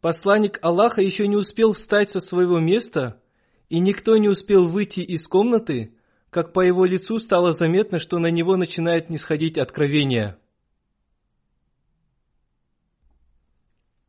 Посланник 0.00 0.58
Аллаха 0.62 1.00
еще 1.00 1.26
не 1.26 1.34
успел 1.34 1.72
встать 1.72 2.10
со 2.10 2.20
своего 2.20 2.60
места, 2.60 3.22
и 3.70 3.80
никто 3.80 4.18
не 4.18 4.28
успел 4.28 4.68
выйти 4.68 5.00
из 5.00 5.26
комнаты, 5.26 5.94
как 6.34 6.52
по 6.52 6.62
его 6.62 6.84
лицу 6.84 7.20
стало 7.20 7.52
заметно, 7.52 8.00
что 8.00 8.18
на 8.18 8.26
него 8.26 8.56
начинает 8.56 9.08
нисходить 9.08 9.56
откровение. 9.56 10.36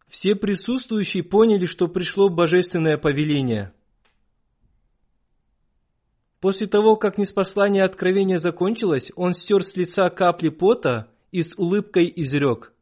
Все 0.07 0.35
присутствующие 0.35 1.21
поняли, 1.21 1.67
что 1.67 1.87
пришло 1.87 2.29
божественное 2.29 2.97
повеление. 2.97 3.73
После 6.39 6.65
того, 6.65 6.95
как 6.95 7.19
неспослание 7.19 7.83
откровения 7.83 8.39
закончилось, 8.39 9.11
он 9.15 9.35
стер 9.35 9.63
с 9.63 9.77
лица 9.77 10.09
капли 10.09 10.49
пота 10.49 11.11
и 11.31 11.43
с 11.43 11.53
улыбкой 11.55 12.11
изрек. 12.15 12.73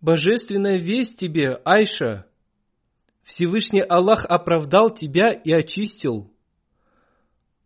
Божественная 0.00 0.78
весть 0.78 1.20
тебе, 1.20 1.60
Айша! 1.64 2.26
Всевышний 3.22 3.80
Аллах 3.80 4.24
оправдал 4.26 4.90
тебя 4.90 5.30
и 5.30 5.52
очистил. 5.52 6.30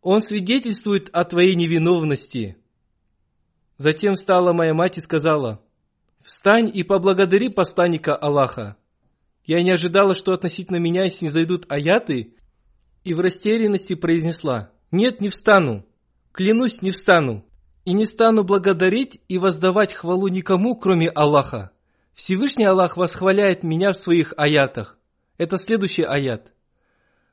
Он 0.02 0.20
свидетельствует 0.20 1.08
о 1.12 1.24
твоей 1.24 1.54
невиновности. 1.54 2.56
Затем 3.76 4.14
встала 4.14 4.52
моя 4.52 4.74
мать 4.74 4.98
и 4.98 5.00
сказала, 5.00 5.60
«Встань 6.22 6.70
и 6.72 6.82
поблагодари 6.82 7.48
посланника 7.48 8.14
Аллаха». 8.14 8.76
Я 9.44 9.62
не 9.62 9.70
ожидала, 9.70 10.14
что 10.14 10.32
относительно 10.32 10.78
меня 10.78 11.08
снизойдут 11.10 11.66
аяты, 11.68 12.34
и 13.04 13.14
в 13.14 13.20
растерянности 13.20 13.94
произнесла, 13.94 14.70
«Нет, 14.90 15.20
не 15.20 15.28
встану, 15.28 15.86
клянусь, 16.32 16.82
не 16.82 16.90
встану, 16.90 17.44
и 17.84 17.92
не 17.92 18.04
стану 18.04 18.42
благодарить 18.42 19.20
и 19.28 19.38
воздавать 19.38 19.94
хвалу 19.94 20.28
никому, 20.28 20.74
кроме 20.76 21.08
Аллаха. 21.08 21.70
Всевышний 22.14 22.64
Аллах 22.64 22.96
восхваляет 22.96 23.62
меня 23.62 23.92
в 23.92 23.96
своих 23.96 24.34
аятах. 24.36 24.95
Это 25.38 25.56
следующий 25.58 26.02
аят. 26.02 26.52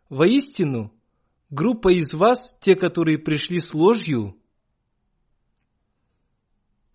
Воистину, 0.09 0.93
группа 1.49 1.93
из 1.93 2.13
вас, 2.13 2.57
те, 2.59 2.75
которые 2.75 3.17
пришли 3.17 3.59
с 3.59 3.73
ложью, 3.73 4.37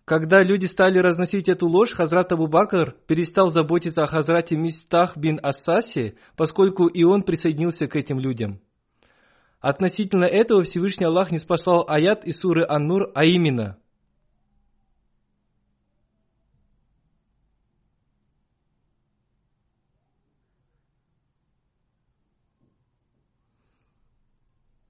когда 0.05 0.41
люди 0.41 0.65
стали 0.65 0.97
разносить 0.97 1.47
эту 1.49 1.67
ложь, 1.67 1.93
Хазрат 1.93 2.31
Абу 2.31 2.47
Бакр 2.47 2.95
перестал 3.05 3.51
заботиться 3.51 4.03
о 4.03 4.07
Хазрате 4.07 4.55
Мистах 4.55 5.15
бин 5.15 5.39
Ассасе, 5.43 6.15
поскольку 6.35 6.87
и 6.87 7.03
он 7.03 7.21
присоединился 7.21 7.87
к 7.87 7.95
этим 7.95 8.19
людям. 8.19 8.59
Относительно 9.59 10.25
этого 10.25 10.63
Всевышний 10.63 11.05
Аллах 11.05 11.31
не 11.31 11.37
спасал 11.37 11.85
аят 11.87 12.25
из 12.25 12.39
суры 12.39 12.65
Ан-Нур, 12.67 13.11
а 13.13 13.25
именно– 13.25 13.77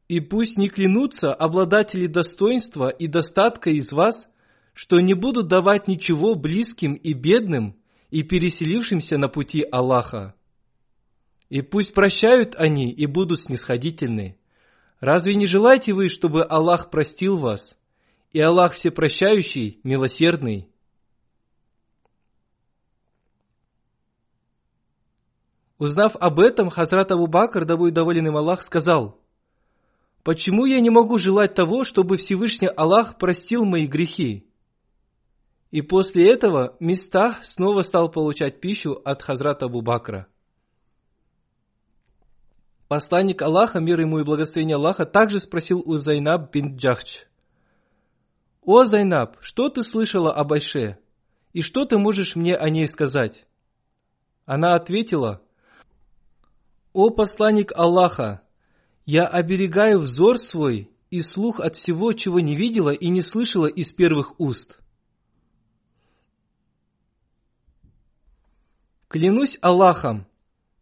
И 0.09 0.21
пусть 0.21 0.57
не 0.57 0.69
клянутся 0.69 1.31
обладатели 1.31 2.07
достоинства 2.07 2.89
и 2.89 3.05
достатка 3.05 3.69
из 3.69 3.91
вас, 3.91 4.27
что 4.73 4.99
не 4.99 5.13
будут 5.13 5.47
давать 5.47 5.87
ничего 5.87 6.33
близким 6.33 6.95
и 6.95 7.13
бедным 7.13 7.75
и 8.09 8.23
переселившимся 8.23 9.19
на 9.19 9.27
пути 9.29 9.63
Аллаха. 9.71 10.33
И 11.49 11.61
пусть 11.61 11.93
прощают 11.93 12.55
они 12.55 12.91
и 12.91 13.05
будут 13.05 13.41
снисходительны. 13.41 14.35
Разве 14.99 15.35
не 15.35 15.45
желаете 15.45 15.93
вы, 15.93 16.09
чтобы 16.09 16.43
Аллах 16.43 16.89
простил 16.89 17.37
вас? 17.37 17.77
И 18.31 18.39
Аллах 18.39 18.73
всепрощающий, 18.73 19.79
милосердный. 19.83 20.69
Узнав 25.77 26.15
об 26.15 26.39
этом, 26.39 26.71
Хазрат 26.71 27.11
Абу 27.11 27.27
Бакр, 27.27 27.63
да 27.63 27.77
будет 27.77 27.93
доволен 27.93 28.25
им 28.25 28.37
Аллах, 28.37 28.63
сказал– 28.63 29.18
Почему 30.29 30.65
я 30.65 30.79
не 30.79 30.91
могу 30.91 31.17
желать 31.17 31.55
того, 31.55 31.83
чтобы 31.83 32.17
Всевышний 32.17 32.67
Аллах 32.67 33.17
простил 33.17 33.65
мои 33.65 33.87
грехи? 33.87 34.47
И 35.71 35.81
после 35.81 36.31
этого 36.31 36.77
Мистах 36.79 37.43
снова 37.43 37.81
стал 37.81 38.11
получать 38.11 38.61
пищу 38.61 39.01
от 39.03 39.23
Хазрата 39.23 39.65
Абу 39.65 39.81
Бакра. 39.81 40.27
Посланник 42.87 43.41
Аллаха, 43.41 43.79
мир 43.79 44.01
ему 44.01 44.19
и 44.19 44.23
благословение 44.23 44.75
Аллаха, 44.75 45.07
также 45.07 45.39
спросил 45.39 45.81
у 45.83 45.95
Зайнаб 45.95 46.53
бинт 46.53 46.75
Джахш. 46.75 47.25
«О, 48.61 48.85
Зайнаб, 48.85 49.37
что 49.41 49.69
ты 49.69 49.81
слышала 49.81 50.31
об 50.31 50.53
Айше? 50.53 50.99
И 51.53 51.63
что 51.63 51.85
ты 51.85 51.97
можешь 51.97 52.35
мне 52.35 52.55
о 52.55 52.69
ней 52.69 52.87
сказать?» 52.87 53.47
Она 54.45 54.75
ответила, 54.75 55.41
«О 56.93 57.09
посланник 57.09 57.71
Аллаха, 57.75 58.43
я 59.11 59.25
оберегаю 59.25 60.01
взор 60.01 60.37
свой 60.37 60.87
и 61.09 61.21
слух 61.21 61.59
от 61.59 61.75
всего, 61.75 62.13
чего 62.13 62.39
не 62.39 62.53
видела 62.53 62.91
и 62.91 63.09
не 63.09 63.21
слышала 63.21 63.65
из 63.65 63.91
первых 63.91 64.39
уст. 64.39 64.79
Клянусь 69.07 69.57
Аллахом, 69.63 70.27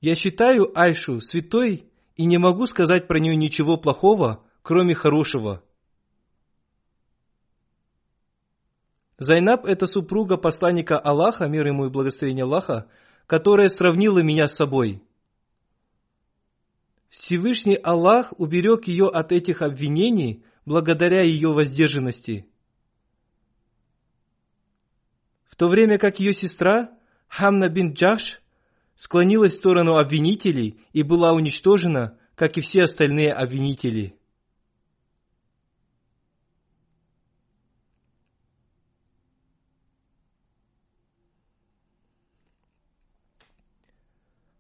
я 0.01 0.15
считаю 0.15 0.77
Айшу 0.77 1.21
святой 1.21 1.89
и 2.17 2.25
не 2.25 2.37
могу 2.37 2.67
сказать 2.67 3.07
про 3.07 3.17
нее 3.17 3.37
ничего 3.37 3.77
плохого, 3.77 4.43
кроме 4.61 4.93
хорошего. 4.93 5.63
Зайнаб– 9.17 9.65
это 9.65 9.87
супруга 9.87 10.35
посланника 10.35 10.99
Аллаха, 10.99 11.47
мир 11.47 11.65
ему 11.65 11.85
и 11.85 11.89
благословение 11.89 12.43
Аллаха, 12.43 12.89
которая 13.25 13.69
сравнила 13.69 14.19
меня 14.19 14.49
с 14.49 14.55
собой– 14.55 15.01
Всевышний 17.09 17.75
Аллах 17.75 18.33
уберег 18.37 18.87
ее 18.87 19.07
от 19.07 19.31
этих 19.31 19.61
обвинений 19.61 20.43
благодаря 20.65 21.21
ее 21.21 21.53
воздержанности. 21.53 22.45
В 25.45 25.55
то 25.55 25.69
время 25.69 25.97
как 25.97 26.19
ее 26.19 26.33
сестра 26.33 26.91
Хамна 27.29 27.69
бин 27.69 27.93
Джаш 27.93 28.41
склонилась 28.95 29.53
в 29.53 29.57
сторону 29.57 29.97
обвинителей 29.97 30.79
и 30.91 31.03
была 31.03 31.31
уничтожена, 31.31 32.17
как 32.35 32.57
и 32.57 32.61
все 32.61 32.83
остальные 32.83 33.33
обвинители. 33.33 34.16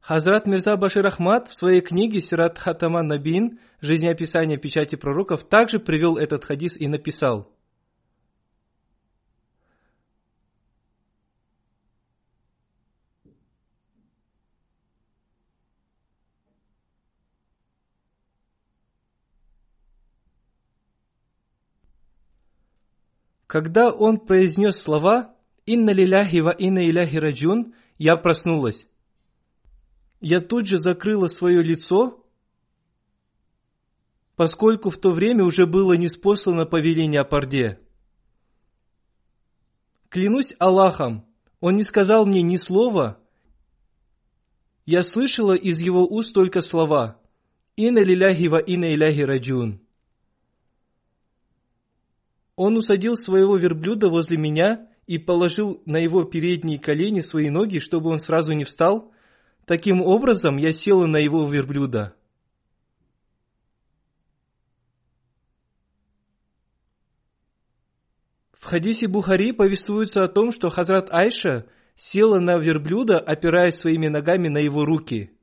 Хазрат 0.07 0.47
Мирза 0.47 0.77
Башир 0.77 1.05
Ахмад 1.05 1.49
в 1.49 1.53
своей 1.53 1.81
книге 1.81 2.21
Сират 2.21 2.57
Хатама 2.57 3.03
Набин 3.03 3.59
«Жизнеописание 3.81 4.57
печати 4.57 4.95
пророков» 4.95 5.43
также 5.43 5.79
привел 5.79 6.15
этот 6.15 6.45
хадис 6.45 6.77
и 6.79 6.87
написал. 6.87 7.51
Когда 23.45 23.91
он 23.91 24.19
произнес 24.19 24.77
слова 24.77 25.35
«Инна 25.65 25.89
лиляхи 25.89 26.37
ва 26.37 26.51
инна 26.51 26.87
иляхи 26.87 27.17
раджун», 27.17 27.73
я 27.97 28.15
проснулась 28.15 28.87
я 30.19 30.41
тут 30.41 30.67
же 30.67 30.79
закрыла 30.79 31.27
свое 31.27 31.61
лицо, 31.61 32.23
поскольку 34.35 34.89
в 34.89 34.97
то 34.97 35.11
время 35.11 35.43
уже 35.43 35.65
было 35.65 35.93
неспослано 35.93 36.65
повеление 36.65 37.21
о 37.21 37.25
порде. 37.25 37.79
Клянусь 40.09 40.53
Аллахом, 40.59 41.25
он 41.59 41.75
не 41.75 41.83
сказал 41.83 42.25
мне 42.25 42.41
ни 42.41 42.57
слова. 42.57 43.19
Я 44.85 45.03
слышала 45.03 45.53
из 45.53 45.81
его 45.81 46.07
уст 46.07 46.33
только 46.33 46.61
слова 46.61 47.19
«Инна 47.75 47.99
лиляхи 47.99 48.47
ва 48.47 48.57
инна 48.57 48.93
иляхи 48.93 49.21
раджун». 49.21 49.81
Он 52.55 52.77
усадил 52.77 53.17
своего 53.17 53.57
верблюда 53.57 54.09
возле 54.09 54.37
меня 54.37 54.87
и 55.05 55.19
положил 55.19 55.81
на 55.85 55.97
его 55.97 56.23
передние 56.23 56.79
колени 56.79 57.19
свои 57.19 57.49
ноги, 57.49 57.77
чтобы 57.77 58.09
он 58.09 58.19
сразу 58.19 58.53
не 58.53 58.63
встал– 58.63 59.11
Таким 59.67 60.01
образом, 60.01 60.55
я 60.55 60.71
села 60.71 61.07
на 61.07 61.17
его 61.17 61.45
верблюда. 61.45 62.15
В 68.53 68.63
хадисе 68.63 69.09
Бухари 69.09 69.51
повествуется 69.51 70.23
о 70.23 70.29
том, 70.29 70.53
что 70.53 70.69
Хазрат 70.69 71.13
Айша 71.13 71.65
села 71.95 72.39
на 72.39 72.57
верблюда, 72.57 73.19
опираясь 73.19 73.75
своими 73.75 74.07
ногами 74.07 74.47
на 74.47 74.59
его 74.59 74.85
руки. 74.85 75.37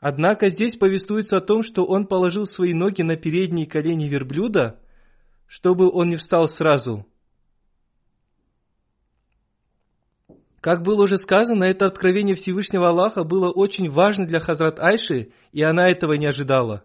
Однако 0.00 0.48
здесь 0.48 0.74
повествуется 0.74 1.36
о 1.36 1.40
том, 1.40 1.62
что 1.62 1.84
он 1.84 2.04
положил 2.04 2.46
свои 2.46 2.74
ноги 2.74 3.02
на 3.02 3.14
передние 3.14 3.66
колени 3.66 4.08
верблюда, 4.08 4.80
чтобы 5.46 5.88
он 5.88 6.08
не 6.08 6.16
встал 6.16 6.48
сразу. 6.48 7.06
Как 10.60 10.82
было 10.82 11.02
уже 11.02 11.16
сказано, 11.16 11.64
это 11.64 11.86
откровение 11.86 12.34
Всевышнего 12.34 12.88
Аллаха 12.88 13.24
было 13.24 13.50
очень 13.50 13.88
важно 13.88 14.26
для 14.26 14.40
Хазрат 14.40 14.78
Айши, 14.78 15.32
и 15.52 15.62
она 15.62 15.88
этого 15.88 16.12
не 16.14 16.26
ожидала. 16.26 16.84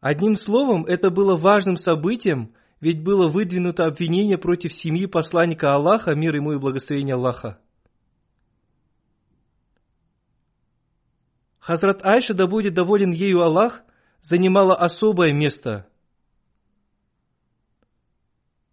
Одним 0.00 0.34
словом, 0.36 0.86
это 0.86 1.10
было 1.10 1.36
важным 1.36 1.76
событием, 1.76 2.54
ведь 2.80 3.02
было 3.02 3.28
выдвинуто 3.28 3.84
обвинение 3.84 4.38
против 4.38 4.72
семьи 4.72 5.04
посланника 5.04 5.74
Аллаха, 5.74 6.14
мир 6.14 6.34
ему 6.36 6.52
и 6.52 6.58
благословение 6.58 7.16
Аллаха. 7.16 7.58
Хазрат 11.58 12.06
Айша, 12.06 12.32
да 12.32 12.46
будет 12.46 12.72
доволен 12.72 13.10
ею 13.10 13.42
Аллах, 13.42 13.82
занимала 14.22 14.74
особое 14.74 15.34
место. 15.34 15.89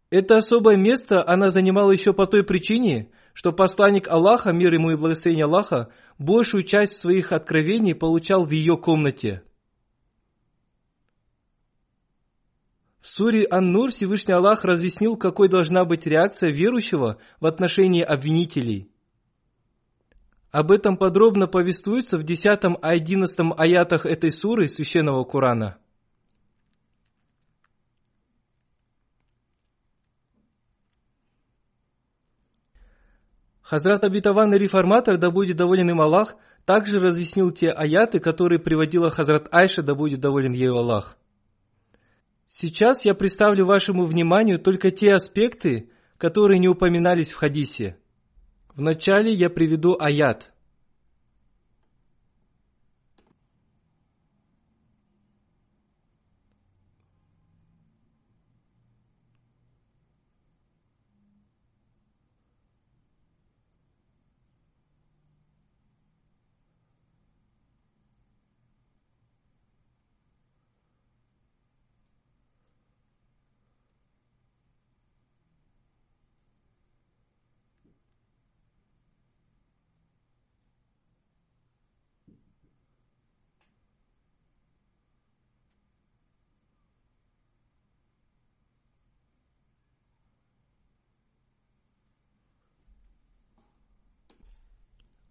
Это 0.10 0.38
особое 0.38 0.78
место 0.78 1.28
она 1.28 1.49
занимала 1.49 1.91
еще 1.91 2.14
по 2.14 2.28
той 2.28 2.43
причине, 2.43 3.12
что 3.34 3.51
посланник 3.51 4.08
Аллаха, 4.08 4.51
мир 4.51 4.74
ему 4.74 4.91
и 4.91 4.95
благословение 4.95 5.45
Аллаха, 5.45 5.89
большую 6.18 6.64
часть 6.64 6.97
своих 6.97 7.32
откровений 7.32 7.93
получал 7.93 8.45
в 8.45 8.51
ее 8.51 8.78
комнате– 8.78 9.43
В 13.08 13.10
суре 13.10 13.47
Ан-Нур 13.49 13.91
Всевышний 13.91 14.34
Аллах 14.34 14.66
разъяснил, 14.66 15.16
какой 15.16 15.47
должна 15.47 15.86
быть 15.86 16.05
реакция 16.05 16.51
верующего 16.51 17.20
в 17.39 17.45
отношении 17.45 18.01
обвинителей. 18.01 18.91
Об 20.51 20.72
этом 20.72 20.97
подробно 20.97 21.47
повествуется 21.47 22.18
в 22.18 22.24
10 22.24 22.45
и 22.45 22.78
11 22.82 23.39
аятах 23.55 24.05
этой 24.05 24.30
суры 24.30 24.68
Священного 24.68 25.24
Корана. 25.24 25.78
Хазрат 33.70 34.05
Абитаван 34.05 34.53
реформатор, 34.53 35.18
да 35.18 35.30
будет 35.30 35.57
доволен 35.57 35.89
им 35.89 35.99
Аллах, 35.99 36.36
также 36.63 37.01
разъяснил 37.01 37.51
те 37.51 37.70
аяты, 37.70 38.22
которые 38.22 38.59
приводила 38.59 39.09
Хазрат 39.09 39.49
Айша, 39.51 39.84
да 39.84 39.93
будет 39.93 40.22
доволен 40.22 40.53
ею 40.53 40.78
Аллах. 40.78 41.18
Сейчас 42.47 43.03
я 43.03 43.13
представлю 43.13 43.65
вашему 43.65 44.05
вниманию 44.05 44.57
только 44.57 44.89
те 44.89 45.13
аспекты, 45.13 45.89
которые 46.18 46.59
не 46.59 46.70
упоминались 46.70 47.34
в 47.34 47.36
хадисе. 47.36 47.97
Вначале 48.74 49.34
я 49.34 49.49
приведу 49.49 49.97
аят– 49.99 50.53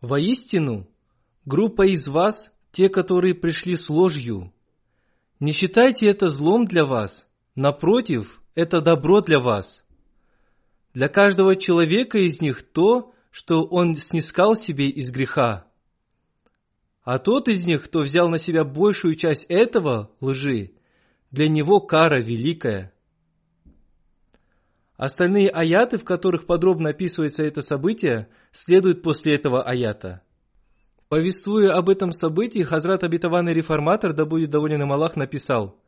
Воистину, 0.07 0.89
группа 1.45 1.85
из 1.85 2.07
вас, 2.07 2.55
те, 2.71 2.89
которые 2.89 3.35
пришли 3.35 3.75
с 3.75 3.91
ложью. 3.91 4.53
Не 5.41 5.51
считайте 5.51 6.07
это 6.07 6.29
злом 6.29 6.65
для 6.65 6.85
вас, 6.85 7.29
напротив, 7.57 8.41
это 8.55 8.81
добро 8.81 9.21
для 9.21 9.41
вас. 9.41 9.83
Для 10.95 11.09
каждого 11.09 11.57
человека 11.57 12.19
из 12.19 12.41
них 12.41 12.63
то, 12.63 13.13
что 13.33 13.65
он 13.65 13.97
снискал 13.97 14.55
себе 14.55 14.89
из 14.89 15.11
греха. 15.11 15.67
А 17.03 17.19
тот 17.19 17.49
из 17.49 17.67
них, 17.67 17.83
кто 17.85 18.01
взял 18.01 18.29
на 18.29 18.39
себя 18.39 18.63
большую 18.63 19.17
часть 19.17 19.47
этого 19.49 20.13
лжи, 20.21 20.71
для 21.33 21.49
него 21.49 21.81
кара 21.81 22.23
великая– 22.23 22.93
Остальные 24.97 25.51
аяты, 25.51 25.99
в 25.99 26.05
которых 26.05 26.47
подробно 26.47 26.91
описывается 26.91 27.43
это 27.43 27.61
событие, 27.61 28.29
следуют 28.53 29.03
после 29.03 29.35
этого 29.35 29.63
аята. 29.63 30.23
Повествуя 31.09 31.73
об 31.75 31.89
этом 31.89 32.13
событии, 32.13 32.63
Хазрат 32.63 33.05
Абитаванный 33.05 33.53
Реформатор, 33.53 34.13
да 34.13 34.25
будет 34.25 34.51
доволен 34.51 34.83
им 34.83 34.93
Аллах, 34.93 35.17
написал, 35.17 35.79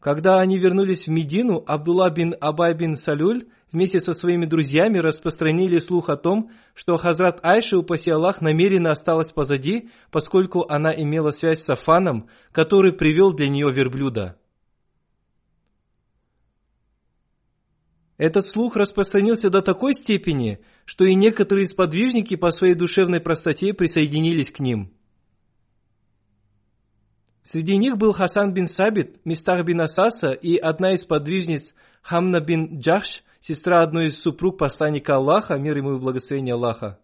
когда 0.00 0.38
они 0.40 0.58
вернулись 0.58 1.06
в 1.06 1.10
Медину, 1.10 1.64
Абдулла 1.66 2.10
бин 2.10 2.34
Абай 2.40 2.74
бин 2.74 2.96
Салюль 2.96 3.46
вместе 3.72 3.98
со 3.98 4.12
своими 4.12 4.44
друзьями 4.44 4.98
распространили 4.98 5.78
слух 5.78 6.10
о 6.10 6.16
том, 6.16 6.50
что 6.74 6.96
Хазрат 6.96 7.40
Айша, 7.42 7.78
упаси 7.78 8.10
Аллах, 8.10 8.40
намеренно 8.40 8.90
осталась 8.90 9.32
позади, 9.32 9.88
поскольку 10.12 10.64
она 10.68 10.92
имела 10.92 11.30
связь 11.30 11.62
с 11.62 11.70
Афаном, 11.70 12.28
который 12.52 12.92
привел 12.92 13.32
для 13.32 13.48
нее 13.48 13.70
верблюда. 13.72 14.36
Этот 18.18 18.46
слух 18.46 18.76
распространился 18.76 19.50
до 19.50 19.60
такой 19.60 19.92
степени, 19.92 20.60
что 20.86 21.04
и 21.04 21.14
некоторые 21.14 21.66
сподвижники 21.66 22.36
по 22.36 22.50
своей 22.50 22.74
душевной 22.74 23.20
простоте 23.20 23.74
присоединились 23.74 24.50
к 24.50 24.60
ним. 24.60 24.92
Среди 27.42 27.76
них 27.76 27.96
был 27.96 28.12
Хасан 28.12 28.54
бин 28.54 28.66
Сабит, 28.66 29.24
Мистах 29.24 29.64
бин 29.64 29.80
Асаса 29.82 30.32
и 30.32 30.56
одна 30.56 30.94
из 30.94 31.04
подвижниц 31.04 31.74
Хамна 32.02 32.40
бин 32.40 32.80
Джахш, 32.80 33.22
сестра 33.40 33.82
одной 33.82 34.06
из 34.06 34.18
супруг 34.18 34.58
посланника 34.58 35.16
Аллаха, 35.16 35.54
мир 35.56 35.76
ему 35.76 35.96
и 35.96 36.00
благословение 36.00 36.54
Аллаха. 36.54 36.98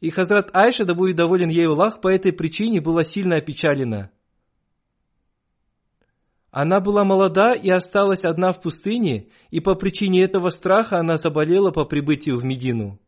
И 0.00 0.10
Хазрат 0.10 0.54
Айша, 0.54 0.84
да 0.84 0.94
будет 0.94 1.16
доволен 1.16 1.48
ей 1.48 1.66
Аллах, 1.66 2.00
по 2.00 2.08
этой 2.08 2.32
причине 2.32 2.80
была 2.80 3.04
сильно 3.04 3.36
опечалена– 3.36 4.10
она 6.56 6.78
была 6.78 7.02
молода 7.04 7.52
и 7.52 7.68
осталась 7.68 8.24
одна 8.24 8.52
в 8.52 8.60
пустыне, 8.60 9.26
и 9.50 9.58
по 9.58 9.74
причине 9.74 10.22
этого 10.22 10.50
страха 10.50 10.98
она 10.98 11.16
заболела 11.16 11.72
по 11.72 11.84
прибытию 11.84 12.36
в 12.36 12.44
Медину. 12.44 13.00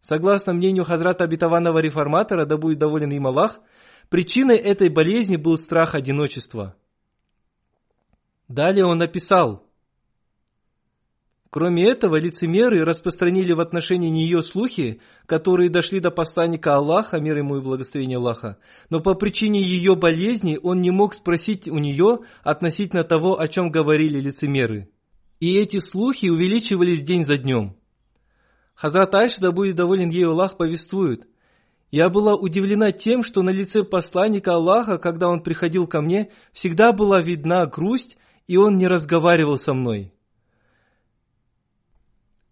Согласно 0.00 0.54
мнению 0.54 0.84
Хазрата 0.86 1.24
обетованного 1.24 1.80
реформатора, 1.80 2.46
да 2.46 2.56
будет 2.56 2.78
доволен 2.78 3.10
им 3.10 3.26
Аллах, 3.26 3.60
причиной 4.08 4.56
этой 4.56 4.88
болезни 4.88 5.36
был 5.36 5.58
страх 5.58 5.94
одиночества. 5.94 6.74
Далее 8.48 8.86
он 8.86 8.96
написал, 8.96 9.63
Кроме 11.54 11.88
этого, 11.88 12.16
лицемеры 12.16 12.84
распространили 12.84 13.52
в 13.52 13.60
отношении 13.60 14.08
нее 14.08 14.42
слухи, 14.42 15.00
которые 15.26 15.70
дошли 15.70 16.00
до 16.00 16.10
посланника 16.10 16.74
Аллаха, 16.74 17.20
мир 17.20 17.36
ему 17.36 17.58
и 17.58 17.60
благословение 17.60 18.18
Аллаха. 18.18 18.58
Но 18.90 18.98
по 18.98 19.14
причине 19.14 19.62
ее 19.62 19.94
болезни 19.94 20.58
он 20.60 20.80
не 20.80 20.90
мог 20.90 21.14
спросить 21.14 21.68
у 21.68 21.78
нее 21.78 22.22
относительно 22.42 23.04
того, 23.04 23.38
о 23.38 23.46
чем 23.46 23.70
говорили 23.70 24.20
лицемеры. 24.20 24.90
И 25.38 25.56
эти 25.56 25.78
слухи 25.78 26.26
увеличивались 26.26 27.02
день 27.02 27.22
за 27.22 27.38
днем. 27.38 27.76
Хазрат 28.74 29.14
Айша, 29.14 29.40
да 29.40 29.52
будет 29.52 29.76
доволен 29.76 30.08
ей 30.08 30.26
Аллах, 30.26 30.56
повествует. 30.56 31.28
Я 31.92 32.08
была 32.08 32.34
удивлена 32.34 32.90
тем, 32.90 33.22
что 33.22 33.42
на 33.42 33.50
лице 33.50 33.84
посланника 33.84 34.54
Аллаха, 34.54 34.98
когда 34.98 35.28
он 35.28 35.40
приходил 35.40 35.86
ко 35.86 36.00
мне, 36.00 36.32
всегда 36.52 36.92
была 36.92 37.20
видна 37.20 37.64
грусть, 37.66 38.18
и 38.48 38.56
он 38.56 38.76
не 38.76 38.88
разговаривал 38.88 39.56
со 39.56 39.72
мной. 39.72 40.13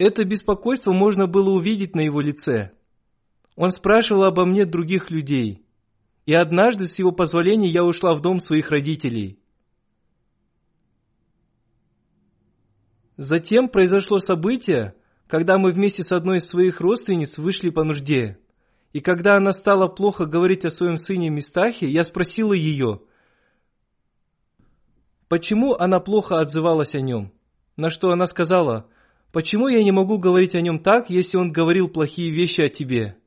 Это 0.05 0.25
беспокойство 0.25 0.93
можно 0.93 1.29
было 1.29 1.51
увидеть 1.51 1.95
на 1.95 2.01
его 2.01 2.21
лице. 2.21 2.73
Он 3.55 3.71
спрашивал 3.71 4.25
обо 4.25 4.45
мне 4.45 4.67
других 4.67 5.13
людей. 5.13 5.65
И 6.27 6.35
однажды, 6.35 6.87
с 6.87 6.99
его 6.99 7.13
позволения, 7.13 7.69
я 7.69 7.85
ушла 7.85 8.17
в 8.17 8.21
дом 8.21 8.41
своих 8.41 8.73
родителей. 8.73 9.39
Затем 13.17 13.69
произошло 13.69 14.19
событие, 14.19 14.97
когда 15.29 15.57
мы 15.57 15.71
вместе 15.71 16.03
с 16.03 16.11
одной 16.11 16.39
из 16.39 16.47
своих 16.47 16.81
родственниц 16.81 17.39
вышли 17.39 17.71
по 17.71 17.85
нужде. 17.85 18.41
И 18.93 19.01
когда 19.01 19.37
она 19.37 19.53
стала 19.53 19.87
плохо 19.87 20.25
говорить 20.25 20.65
о 20.65 20.73
своем 20.73 20.99
сыне 20.99 21.31
Мистахе, 21.31 21.87
я 21.87 22.03
спросила 22.03 22.55
ее, 22.55 23.03
почему 25.29 25.75
она 25.75 26.01
плохо 26.01 26.41
отзывалась 26.41 26.97
о 26.97 27.01
нем. 27.01 27.33
На 27.77 27.89
что 27.89 28.09
она 28.09 28.27
сказала, 28.27 28.89
почему 29.33 29.69
я 29.69 29.83
не 29.83 29.91
могу 29.91 30.19
говорить 30.19 30.55
о 30.55 30.61
нем 30.61 30.79
так, 30.79 31.11
если 31.11 31.39
он 31.39 31.51
говорил 31.51 31.89
плохие 31.89 32.31
вещи 32.31 32.61
о 32.61 32.69
тебе? 32.69 33.19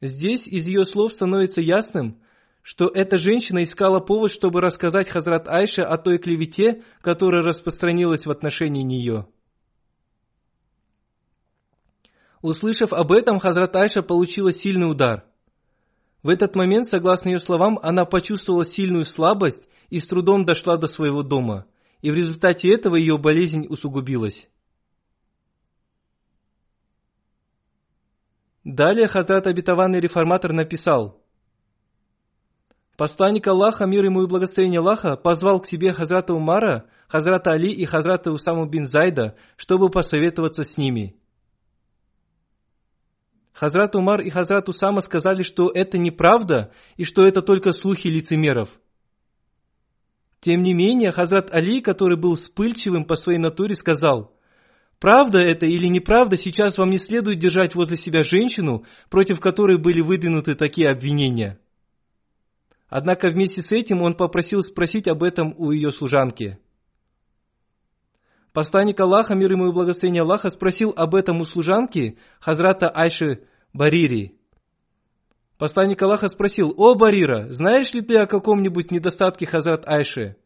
Здесь 0.00 0.46
из 0.46 0.66
ее 0.68 0.84
слов 0.84 1.12
становится 1.12 1.60
ясным, 1.60 2.20
что 2.62 2.90
эта 2.94 3.18
женщина 3.18 3.64
искала 3.64 3.98
повод, 3.98 4.30
чтобы 4.30 4.60
рассказать 4.60 5.08
Хазрат 5.08 5.48
Айше 5.48 5.82
о 5.82 5.96
той 5.96 6.18
клевете, 6.18 6.84
которая 7.00 7.42
распространилась 7.42 8.26
в 8.26 8.30
отношении 8.30 8.82
нее. 8.82 9.26
Услышав 12.42 12.92
об 12.92 13.10
этом, 13.10 13.40
Хазрат 13.40 13.74
Айша 13.74 14.02
получила 14.02 14.52
сильный 14.52 14.88
удар. 14.88 15.24
В 16.22 16.28
этот 16.28 16.54
момент, 16.54 16.86
согласно 16.86 17.30
ее 17.30 17.38
словам, 17.38 17.78
она 17.82 18.04
почувствовала 18.04 18.64
сильную 18.64 19.04
слабость 19.04 19.68
и 19.90 19.98
с 19.98 20.06
трудом 20.06 20.44
дошла 20.44 20.76
до 20.76 20.86
своего 20.86 21.22
дома. 21.22 21.66
И 22.00 22.10
в 22.10 22.14
результате 22.14 22.72
этого 22.72 22.96
ее 22.96 23.18
болезнь 23.18 23.66
усугубилась. 23.68 24.48
Далее 28.64 29.08
Хазрат 29.08 29.46
Обетованный 29.46 30.00
Реформатор 30.00 30.52
написал, 30.52 31.22
Посланник 32.98 33.46
Аллаха, 33.46 33.86
мир 33.86 34.04
ему 34.04 34.24
и 34.24 34.26
благословение 34.26 34.80
Аллаха, 34.80 35.16
позвал 35.16 35.60
к 35.60 35.66
себе 35.66 35.92
Хазрата 35.92 36.34
Умара, 36.34 36.90
Хазрата 37.06 37.52
Али 37.52 37.70
и 37.70 37.84
Хазрата 37.84 38.32
Усаму 38.32 38.66
бин 38.66 38.86
Зайда, 38.86 39.36
чтобы 39.56 39.88
посоветоваться 39.88 40.64
с 40.64 40.76
ними. 40.76 41.16
Хазрат 43.52 43.94
Умар 43.94 44.20
и 44.20 44.30
Хазрат 44.30 44.68
Усама 44.68 45.00
сказали, 45.00 45.44
что 45.44 45.70
это 45.72 45.96
неправда 45.96 46.72
и 46.96 47.04
что 47.04 47.24
это 47.24 47.40
только 47.40 47.70
слухи 47.70 48.08
лицемеров. 48.08 48.68
Тем 50.40 50.62
не 50.62 50.72
менее, 50.72 51.12
Хазрат 51.12 51.52
Али, 51.52 51.80
который 51.80 52.16
был 52.16 52.34
вспыльчивым 52.34 53.04
по 53.04 53.16
своей 53.16 53.38
натуре, 53.38 53.74
сказал– 53.74 54.34
Правда 54.98 55.38
это 55.38 55.66
или 55.66 55.86
неправда, 55.86 56.36
сейчас 56.36 56.76
вам 56.76 56.90
не 56.90 56.98
следует 56.98 57.38
держать 57.38 57.74
возле 57.74 57.96
себя 57.96 58.24
женщину, 58.24 58.84
против 59.10 59.38
которой 59.38 59.78
были 59.78 60.00
выдвинуты 60.00 60.56
такие 60.56 60.90
обвинения. 60.90 61.60
Однако 62.88 63.28
вместе 63.28 63.62
с 63.62 63.70
этим 63.70 64.02
он 64.02 64.14
попросил 64.14 64.62
спросить 64.62 65.06
об 65.06 65.22
этом 65.22 65.54
у 65.56 65.70
ее 65.70 65.92
служанки. 65.92 66.58
Посланник 68.52 68.98
Аллаха, 68.98 69.34
мир 69.34 69.52
ему 69.52 69.68
и 69.68 69.72
благословение 69.72 70.22
Аллаха, 70.22 70.50
спросил 70.50 70.92
об 70.96 71.14
этом 71.14 71.40
у 71.40 71.44
служанки 71.44 72.18
Хазрата 72.40 72.88
Айши 72.88 73.44
Барири. 73.72 74.37
Посланник 75.58 76.00
Аллаха 76.00 76.28
спросил, 76.28 76.72
«О, 76.76 76.94
Барира, 76.94 77.48
знаешь 77.50 77.92
ли 77.92 78.00
ты 78.00 78.16
о 78.18 78.26
каком-нибудь 78.26 78.92
недостатке 78.92 79.44
Хазрат 79.44 79.88
Айши?» 79.88 80.36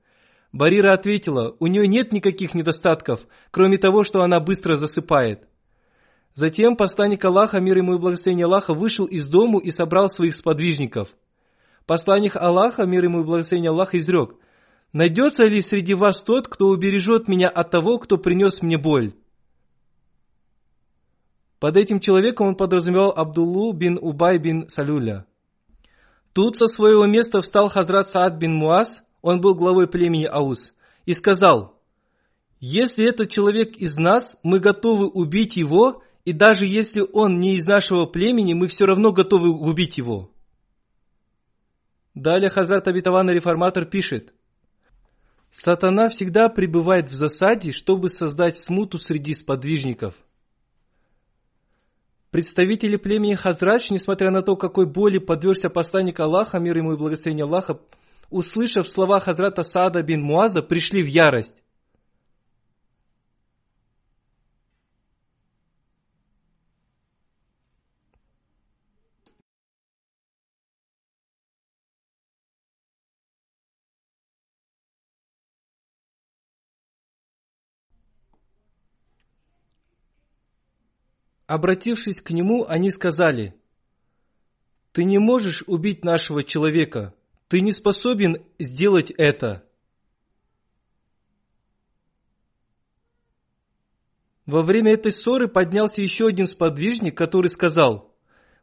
Барира 0.53 0.95
ответила, 0.95 1.55
у 1.61 1.67
нее 1.67 1.87
нет 1.87 2.13
никаких 2.13 2.55
недостатков, 2.55 3.21
кроме 3.51 3.77
того, 3.77 4.05
что 4.05 4.23
она 4.23 4.41
быстро 4.41 4.77
засыпает. 4.77 5.47
Затем 6.33 6.77
посланник 6.77 7.23
Аллаха, 7.27 7.61
мир 7.61 7.77
ему 7.77 7.95
и 7.95 7.99
благословение 7.99 8.47
Аллаха, 8.47 8.73
вышел 8.73 9.05
из 9.05 9.29
дому 9.29 9.59
и 9.59 9.71
собрал 9.71 10.09
своих 10.09 10.35
сподвижников. 10.35 11.09
Посланник 11.85 12.37
Аллаха, 12.37 12.87
мир 12.87 13.05
ему 13.05 13.21
и 13.21 13.25
благословение 13.25 13.71
Аллаха, 13.71 13.99
изрек, 13.99 14.37
«Найдется 14.95 15.45
ли 15.45 15.61
среди 15.61 15.93
вас 15.93 16.23
тот, 16.23 16.49
кто 16.49 16.69
убережет 16.69 17.29
меня 17.29 17.49
от 17.49 17.71
того, 17.71 17.99
кто 17.99 18.17
принес 18.17 18.63
мне 18.63 18.79
боль?» 18.79 19.13
Под 21.63 21.77
этим 21.77 22.01
человеком 22.01 22.49
он 22.49 22.57
подразумевал 22.57 23.13
Абдуллу 23.15 23.73
бин 23.73 23.97
Убай 23.97 24.39
бин 24.39 24.69
Салюля. 24.69 25.27
Тут 26.33 26.59
со 26.59 26.67
своего 26.67 27.07
места 27.07 27.41
встал 27.41 27.69
Хазрат 27.69 28.09
Саад 28.09 28.37
бин 28.37 28.53
Муаз, 28.53 29.05
он 29.21 29.41
был 29.41 29.55
главой 29.55 29.87
племени 29.87 30.25
Аус, 30.25 30.75
и 31.07 31.15
сказал, 31.15 31.81
«Если 32.59 33.07
этот 33.07 33.31
человек 33.31 33.77
из 33.77 33.97
нас, 33.97 34.41
мы 34.43 34.59
готовы 34.59 35.07
убить 35.07 35.57
его, 35.57 36.03
и 36.25 36.33
даже 36.33 36.67
если 36.67 37.07
он 37.13 37.39
не 37.39 37.55
из 37.55 37.65
нашего 37.65 38.07
племени, 38.07 38.55
мы 38.55 38.67
все 38.67 38.85
равно 38.85 39.13
готовы 39.13 39.51
убить 39.51 39.99
его». 39.99 40.33
Далее 42.13 42.51
Хазрат 42.51 42.89
Абитаван 42.89 43.31
Реформатор 43.31 43.85
пишет, 43.85 44.35
«Сатана 45.53 46.09
всегда 46.09 46.49
пребывает 46.49 47.09
в 47.09 47.15
засаде, 47.15 47.71
чтобы 47.71 48.09
создать 48.09 48.57
смуту 48.57 48.99
среди 48.99 49.33
сподвижников». 49.33 50.17
Представители 52.33 52.97
племени 52.97 53.35
Хазрач, 53.35 53.91
несмотря 53.91 54.31
на 54.31 54.41
то, 54.41 54.57
какой 54.57 54.87
боли 54.87 55.19
подвергся 55.19 55.69
посланник 55.69 56.19
Аллаха, 56.19 56.59
мир 56.59 56.79
ему 56.79 56.95
и 56.95 56.97
благословение 56.97 57.45
Аллаха, 57.45 57.79
услышав 58.31 58.89
слова 58.89 59.21
Хазрата 59.21 59.63
Саада 59.63 60.03
бин 60.03 60.23
Муаза, 60.23 60.63
пришли 60.63 61.03
в 61.03 61.07
ярость. 61.07 61.62
Обратившись 81.53 82.23
к 82.23 82.31
нему, 82.31 82.65
они 82.67 82.91
сказали, 82.91 83.55
«Ты 84.93 85.05
не 85.05 85.19
можешь 85.19 85.63
убить 85.67 86.03
нашего 86.03 86.43
человека, 86.43 87.15
ты 87.49 87.61
не 87.61 87.73
способен 87.73 88.43
сделать 88.59 89.11
это. 89.11 89.63
Во 94.47 94.63
время 94.63 94.95
этой 94.95 95.13
ссоры 95.13 95.47
поднялся 95.47 96.01
еще 96.01 96.29
один 96.29 96.47
сподвижник, 96.47 97.19
который 97.19 97.51
сказал, 97.51 98.17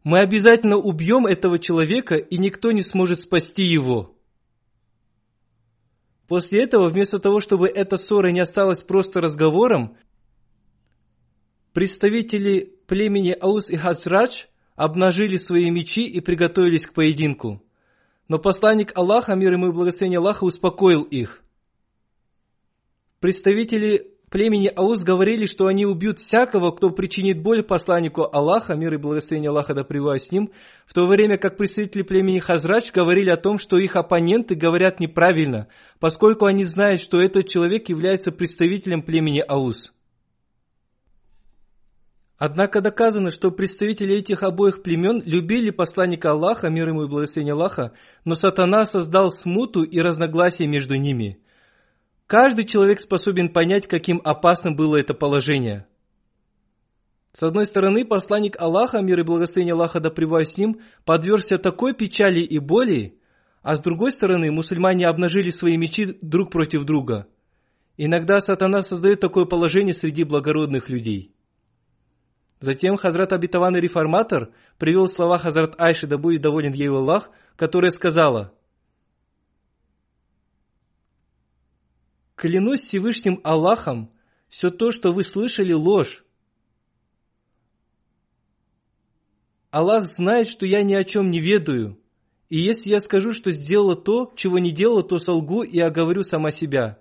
мы 0.04 0.18
обязательно 0.18 0.78
убьем 0.78 1.28
этого 1.28 1.60
человека, 1.60 2.16
и 2.16 2.40
никто 2.40 2.72
не 2.72 2.82
сможет 2.82 3.22
спасти 3.22 3.66
его. 3.66 4.18
После 6.28 6.64
этого, 6.64 6.90
вместо 6.90 7.20
того, 7.20 7.40
чтобы 7.40 7.68
эта 7.68 7.98
ссора 7.98 8.30
не 8.30 8.40
осталась 8.40 8.82
просто 8.82 9.22
разговором, 9.22 9.96
представители 11.74 12.74
племени 12.88 13.36
Аус 13.40 13.70
и 13.70 13.78
Хазрадж 13.78 14.46
обнажили 14.76 15.38
свои 15.38 15.70
мечи 15.70 16.06
и 16.06 16.22
приготовились 16.22 16.86
к 16.86 16.94
поединку. 16.94 17.62
Но 18.28 18.40
посланник 18.40 18.92
Аллаха, 18.96 19.36
мир 19.36 19.54
ему 19.54 19.68
и 19.68 19.74
благословение 19.74 20.20
Аллаха, 20.20 20.44
успокоил 20.44 21.04
их. 21.04 21.42
Представители 23.20 24.14
племени 24.30 24.72
Ауз 24.74 25.04
говорили, 25.04 25.48
что 25.48 25.68
они 25.68 25.86
убьют 25.86 26.20
всякого, 26.20 26.72
кто 26.72 26.92
причинит 26.92 27.42
боль 27.42 27.64
посланнику 27.64 28.30
Аллаха, 28.32 28.76
мир 28.76 28.94
и 28.94 28.98
благословение 28.98 29.50
Аллаха 29.50 29.74
да 29.74 29.84
с 29.84 30.32
ним, 30.32 30.52
в 30.86 30.94
то 30.94 31.08
время 31.08 31.38
как 31.38 31.58
представители 31.58 32.04
племени 32.04 32.40
Хазрач 32.40 32.92
говорили 32.92 33.30
о 33.30 33.38
том, 33.38 33.58
что 33.58 33.78
их 33.78 33.96
оппоненты 33.96 34.56
говорят 34.56 35.00
неправильно, 35.00 35.68
поскольку 36.00 36.46
они 36.46 36.64
знают, 36.64 37.02
что 37.02 37.22
этот 37.22 37.48
человек 37.48 37.90
является 37.90 38.32
представителем 38.32 39.02
племени 39.02 39.44
Ауз. 39.46 39.92
Однако 42.40 42.80
доказано, 42.80 43.32
что 43.32 43.52
представители 43.52 44.16
этих 44.16 44.44
обоих 44.44 44.82
племен 44.82 45.22
любили 45.26 45.72
посланника 45.72 46.32
Аллаха, 46.32 46.70
мир 46.70 46.88
ему 46.88 47.04
и 47.04 47.08
благословение 47.10 47.52
Аллаха, 47.52 47.92
но 48.24 48.34
сатана 48.34 48.86
создал 48.86 49.30
смуту 49.34 49.84
и 49.84 50.00
разногласия 50.00 50.66
между 50.66 50.96
ними. 50.96 51.42
Каждый 52.28 52.64
человек 52.64 53.02
способен 53.02 53.50
понять, 53.50 53.88
каким 53.88 54.22
опасным 54.24 54.78
было 54.78 54.96
это 54.96 55.14
положение. 55.14 55.86
С 57.34 57.44
одной 57.44 57.66
стороны, 57.66 58.06
посланник 58.06 58.56
Аллаха, 58.58 59.02
мир 59.02 59.20
и 59.20 59.24
благословение 59.24 59.74
Аллаха 59.74 60.00
да 60.00 60.10
с 60.10 60.58
ним, 60.58 60.80
подвергся 61.04 61.58
такой 61.58 61.94
печали 61.94 62.40
и 62.40 62.58
боли, 62.58 63.20
а 63.64 63.76
с 63.76 63.82
другой 63.82 64.14
стороны, 64.14 64.50
мусульмане 64.50 65.08
обнажили 65.08 65.50
свои 65.50 65.76
мечи 65.76 66.18
друг 66.22 66.52
против 66.52 66.86
друга. 66.86 67.28
Иногда 67.98 68.40
сатана 68.40 68.82
создает 68.82 69.20
такое 69.20 69.44
положение 69.44 69.94
среди 69.94 70.24
благородных 70.24 70.90
людей– 70.90 71.34
Затем 72.60 72.98
Хазрат 72.98 73.32
Абитаванный 73.32 73.80
Реформатор 73.80 74.54
привел 74.78 75.08
слова 75.08 75.38
Хазрат 75.38 75.80
Айши, 75.80 76.08
да 76.08 76.18
будет 76.18 76.42
доволен 76.42 76.74
ею 76.74 76.98
Аллах, 76.98 77.32
которая 77.56 77.92
сказала, 77.92 78.54
«Клянусь 82.36 82.82
Всевышним 82.82 83.40
Аллахом, 83.44 84.12
все 84.50 84.72
то, 84.72 84.92
что 84.92 85.12
вы 85.12 85.24
слышали, 85.24 85.74
ложь. 85.74 86.24
Аллах 89.72 90.06
знает, 90.06 90.48
что 90.48 90.66
я 90.66 90.84
ни 90.84 90.94
о 90.96 91.04
чем 91.04 91.32
не 91.32 91.40
ведаю, 91.40 91.98
и 92.50 92.60
если 92.60 92.90
я 92.90 93.00
скажу, 93.00 93.34
что 93.34 93.52
сделала 93.52 93.96
то, 93.96 94.34
чего 94.36 94.58
не 94.58 94.72
делала, 94.72 95.04
то 95.04 95.20
солгу 95.20 95.64
и 95.64 95.80
оговорю 95.80 96.24
сама 96.24 96.52
себя». 96.52 97.00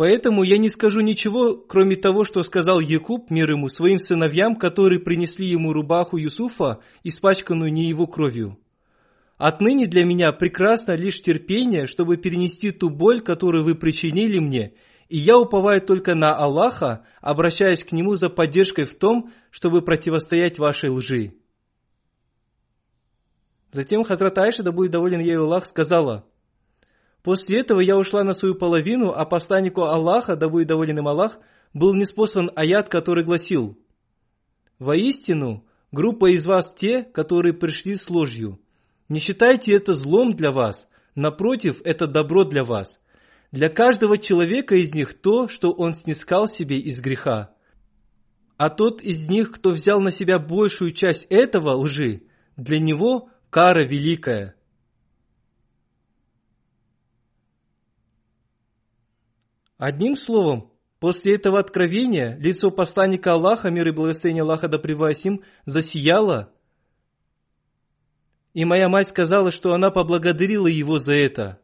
Поэтому 0.00 0.44
я 0.44 0.56
не 0.56 0.70
скажу 0.70 1.00
ничего, 1.00 1.56
кроме 1.56 1.94
того, 1.94 2.24
что 2.24 2.42
сказал 2.42 2.80
Якуб, 2.80 3.30
мир 3.30 3.50
ему, 3.50 3.68
своим 3.68 3.98
сыновьям, 3.98 4.56
которые 4.56 4.98
принесли 4.98 5.44
ему 5.46 5.74
рубаху 5.74 6.16
Юсуфа, 6.16 6.80
испачканную 7.04 7.70
не 7.70 7.86
его 7.86 8.06
кровью. 8.06 8.56
Отныне 9.36 9.86
для 9.86 10.06
меня 10.06 10.32
прекрасно 10.32 10.92
лишь 10.92 11.20
терпение, 11.20 11.86
чтобы 11.86 12.16
перенести 12.16 12.70
ту 12.70 12.88
боль, 12.88 13.20
которую 13.20 13.62
вы 13.62 13.74
причинили 13.74 14.38
мне, 14.38 14.72
и 15.10 15.18
я 15.18 15.36
уповаю 15.36 15.82
только 15.82 16.14
на 16.14 16.34
Аллаха, 16.34 17.04
обращаясь 17.20 17.84
к 17.84 17.92
Нему 17.92 18.16
за 18.16 18.30
поддержкой 18.30 18.86
в 18.86 18.94
том, 18.94 19.30
чтобы 19.50 19.82
противостоять 19.82 20.58
вашей 20.58 20.88
лжи. 20.88 21.34
Затем 23.70 24.02
Хазрат 24.04 24.38
Айша, 24.38 24.62
да 24.62 24.72
будет 24.72 24.92
доволен 24.92 25.20
ею 25.20 25.42
Аллах, 25.42 25.66
сказала, 25.66 26.24
«После 27.22 27.60
этого 27.60 27.80
я 27.80 27.96
ушла 27.96 28.24
на 28.24 28.32
свою 28.32 28.54
половину, 28.54 29.10
а 29.10 29.24
посланнику 29.24 29.82
Аллаха, 29.82 30.36
да 30.36 30.48
будет 30.48 30.68
доволен 30.68 30.98
им 30.98 31.08
Аллах, 31.08 31.38
был 31.74 31.94
неспослан 31.94 32.50
аят, 32.56 32.88
который 32.88 33.24
гласил, 33.24 33.78
«Воистину, 34.78 35.64
группа 35.92 36.34
из 36.34 36.46
вас 36.46 36.74
те, 36.74 37.02
которые 37.02 37.52
пришли 37.52 37.96
с 37.96 38.08
ложью, 38.08 38.58
не 39.10 39.18
считайте 39.18 39.74
это 39.74 39.94
злом 39.94 40.34
для 40.34 40.52
вас, 40.52 40.88
напротив, 41.14 41.82
это 41.84 42.06
добро 42.06 42.44
для 42.44 42.64
вас. 42.64 43.00
Для 43.50 43.68
каждого 43.68 44.16
человека 44.16 44.76
из 44.76 44.94
них 44.94 45.14
то, 45.14 45.48
что 45.48 45.72
он 45.72 45.94
снискал 45.94 46.46
себе 46.46 46.78
из 46.78 47.00
греха. 47.00 47.52
А 48.56 48.70
тот 48.70 49.02
из 49.02 49.28
них, 49.28 49.50
кто 49.50 49.70
взял 49.70 50.00
на 50.00 50.12
себя 50.12 50.38
большую 50.38 50.92
часть 50.92 51.26
этого 51.28 51.74
лжи, 51.74 52.22
для 52.56 52.78
него 52.78 53.30
кара 53.50 53.84
великая. 53.84 54.54
Одним 59.80 60.14
словом, 60.14 60.70
после 61.00 61.34
этого 61.34 61.58
откровения 61.58 62.36
лицо 62.38 62.70
посланника 62.70 63.32
Аллаха, 63.32 63.70
мир 63.70 63.88
и 63.88 63.90
благословение 63.90 64.42
Аллаха 64.42 64.68
да 64.68 64.78
им, 64.78 65.42
засияло– 65.64 66.52
и 68.52 68.64
моя 68.64 68.88
мать 68.88 69.08
сказала, 69.08 69.50
что 69.50 69.72
она 69.72 69.90
поблагодарила 69.90 70.66
его 70.66 70.98
за 70.98 71.14
это. 71.14 71.60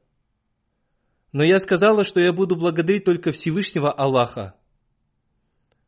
Но 1.32 1.42
я 1.42 1.58
сказала, 1.58 2.04
что 2.04 2.20
я 2.20 2.32
буду 2.32 2.56
благодарить 2.56 3.04
только 3.04 3.32
Всевышнего 3.32 3.92
Аллаха. 3.92 4.54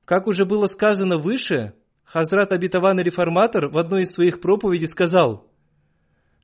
Как 0.05 0.27
уже 0.27 0.45
было 0.45 0.67
сказано 0.67 1.19
выше, 1.19 1.75
Хазрат 2.03 2.53
Абитаван 2.53 3.01
Реформатор 3.01 3.69
в 3.69 3.79
одной 3.79 4.03
из 4.03 4.11
своих 4.11 4.41
проповедей 4.41 4.87
сказал, 4.87 5.47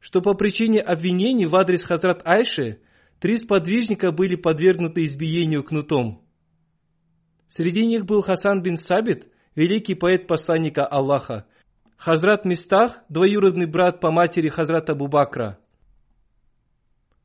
что 0.00 0.20
по 0.20 0.34
причине 0.34 0.80
обвинений 0.80 1.46
в 1.46 1.56
адрес 1.56 1.82
Хазрат 1.82 2.22
Айши 2.26 2.80
три 3.20 3.36
сподвижника 3.38 4.12
были 4.12 4.36
подвергнуты 4.36 5.04
избиению 5.04 5.62
кнутом. 5.62 6.24
Среди 7.46 7.86
них 7.86 8.04
был 8.04 8.22
Хасан 8.22 8.62
бин 8.62 8.76
Сабит, 8.76 9.28
великий 9.54 9.94
поэт 9.94 10.26
посланника 10.26 10.84
Аллаха, 10.86 11.46
Хазрат 11.96 12.44
Мистах, 12.44 13.02
двоюродный 13.08 13.66
брат 13.66 14.00
по 14.00 14.10
матери 14.10 14.48
Хазрата 14.48 14.92
Абу 14.92 15.06
Бакра. 15.06 15.58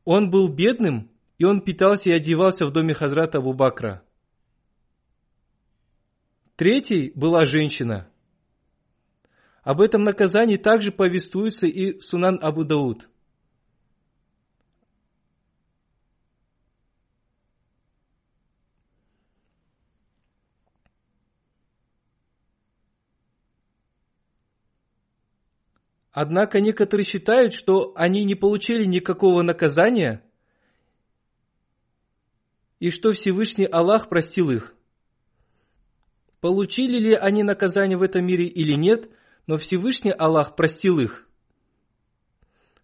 Он 0.05 0.29
был 0.29 0.47
бедным, 0.47 1.11
и 1.37 1.45
он 1.45 1.61
питался 1.61 2.09
и 2.09 2.13
одевался 2.13 2.65
в 2.65 2.71
доме 2.71 2.93
Хазрата 2.93 3.39
Абу 3.39 3.53
Бакра. 3.53 4.03
Третий 6.55 7.11
была 7.15 7.45
женщина. 7.45 8.09
Об 9.63 9.81
этом 9.81 10.03
наказании 10.03 10.57
также 10.57 10.91
повествуется 10.91 11.67
и 11.67 11.99
Сунан 12.01 12.39
Абу 12.41 12.63
Дауд. 12.63 13.09
Однако 26.11 26.59
некоторые 26.59 27.05
считают, 27.05 27.53
что 27.53 27.93
они 27.95 28.23
не 28.23 28.35
получили 28.35 28.85
никакого 28.85 29.41
наказания 29.43 30.23
и 32.79 32.89
что 32.89 33.11
Всевышний 33.13 33.65
Аллах 33.65 34.09
простил 34.09 34.49
их. 34.49 34.73
Получили 36.39 36.97
ли 36.97 37.13
они 37.13 37.43
наказание 37.43 37.97
в 37.97 38.01
этом 38.01 38.25
мире 38.25 38.45
или 38.45 38.73
нет, 38.73 39.09
но 39.45 39.57
Всевышний 39.57 40.11
Аллах 40.11 40.55
простил 40.55 40.99
их. 40.99 41.27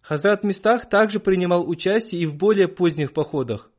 Хазрат 0.02 0.44
Мистах 0.44 0.88
также 0.88 1.18
принимал 1.18 1.68
участие 1.68 2.20
и 2.20 2.26
в 2.26 2.36
более 2.36 2.68
поздних 2.68 3.12
походах. 3.12 3.72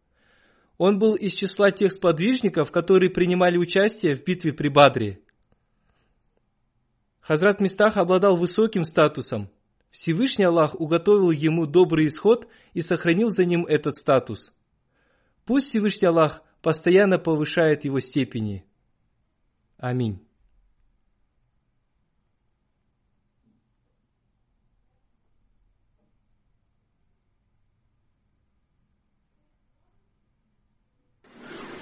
Он 0.77 0.99
был 0.99 1.13
из 1.13 1.33
числа 1.33 1.71
тех 1.71 1.93
сподвижников, 1.93 2.71
которые 2.71 3.09
принимали 3.09 3.57
участие 3.57 4.15
в 4.15 4.25
битве 4.25 4.51
при 4.51 4.67
Бадре– 4.67 5.21
Хазрат 7.27 7.59
Мистах 7.59 7.97
обладал 7.97 8.37
высоким 8.37 8.85
статусом. 8.85 9.49
Всевышний 9.89 10.45
Аллах 10.45 10.79
уготовил 10.79 11.31
ему 11.31 11.65
добрый 11.65 12.07
исход 12.07 12.47
и 12.73 12.79
сохранил 12.79 13.31
за 13.31 13.43
ним 13.43 13.65
этот 13.65 13.97
статус. 13.97 14.53
Пусть 15.43 15.67
Всевышний 15.67 16.07
Аллах 16.07 16.41
постоянно 16.61 17.19
повышает 17.19 17.83
его 17.83 17.99
степени. 17.99 18.63
Аминь. 19.77 20.25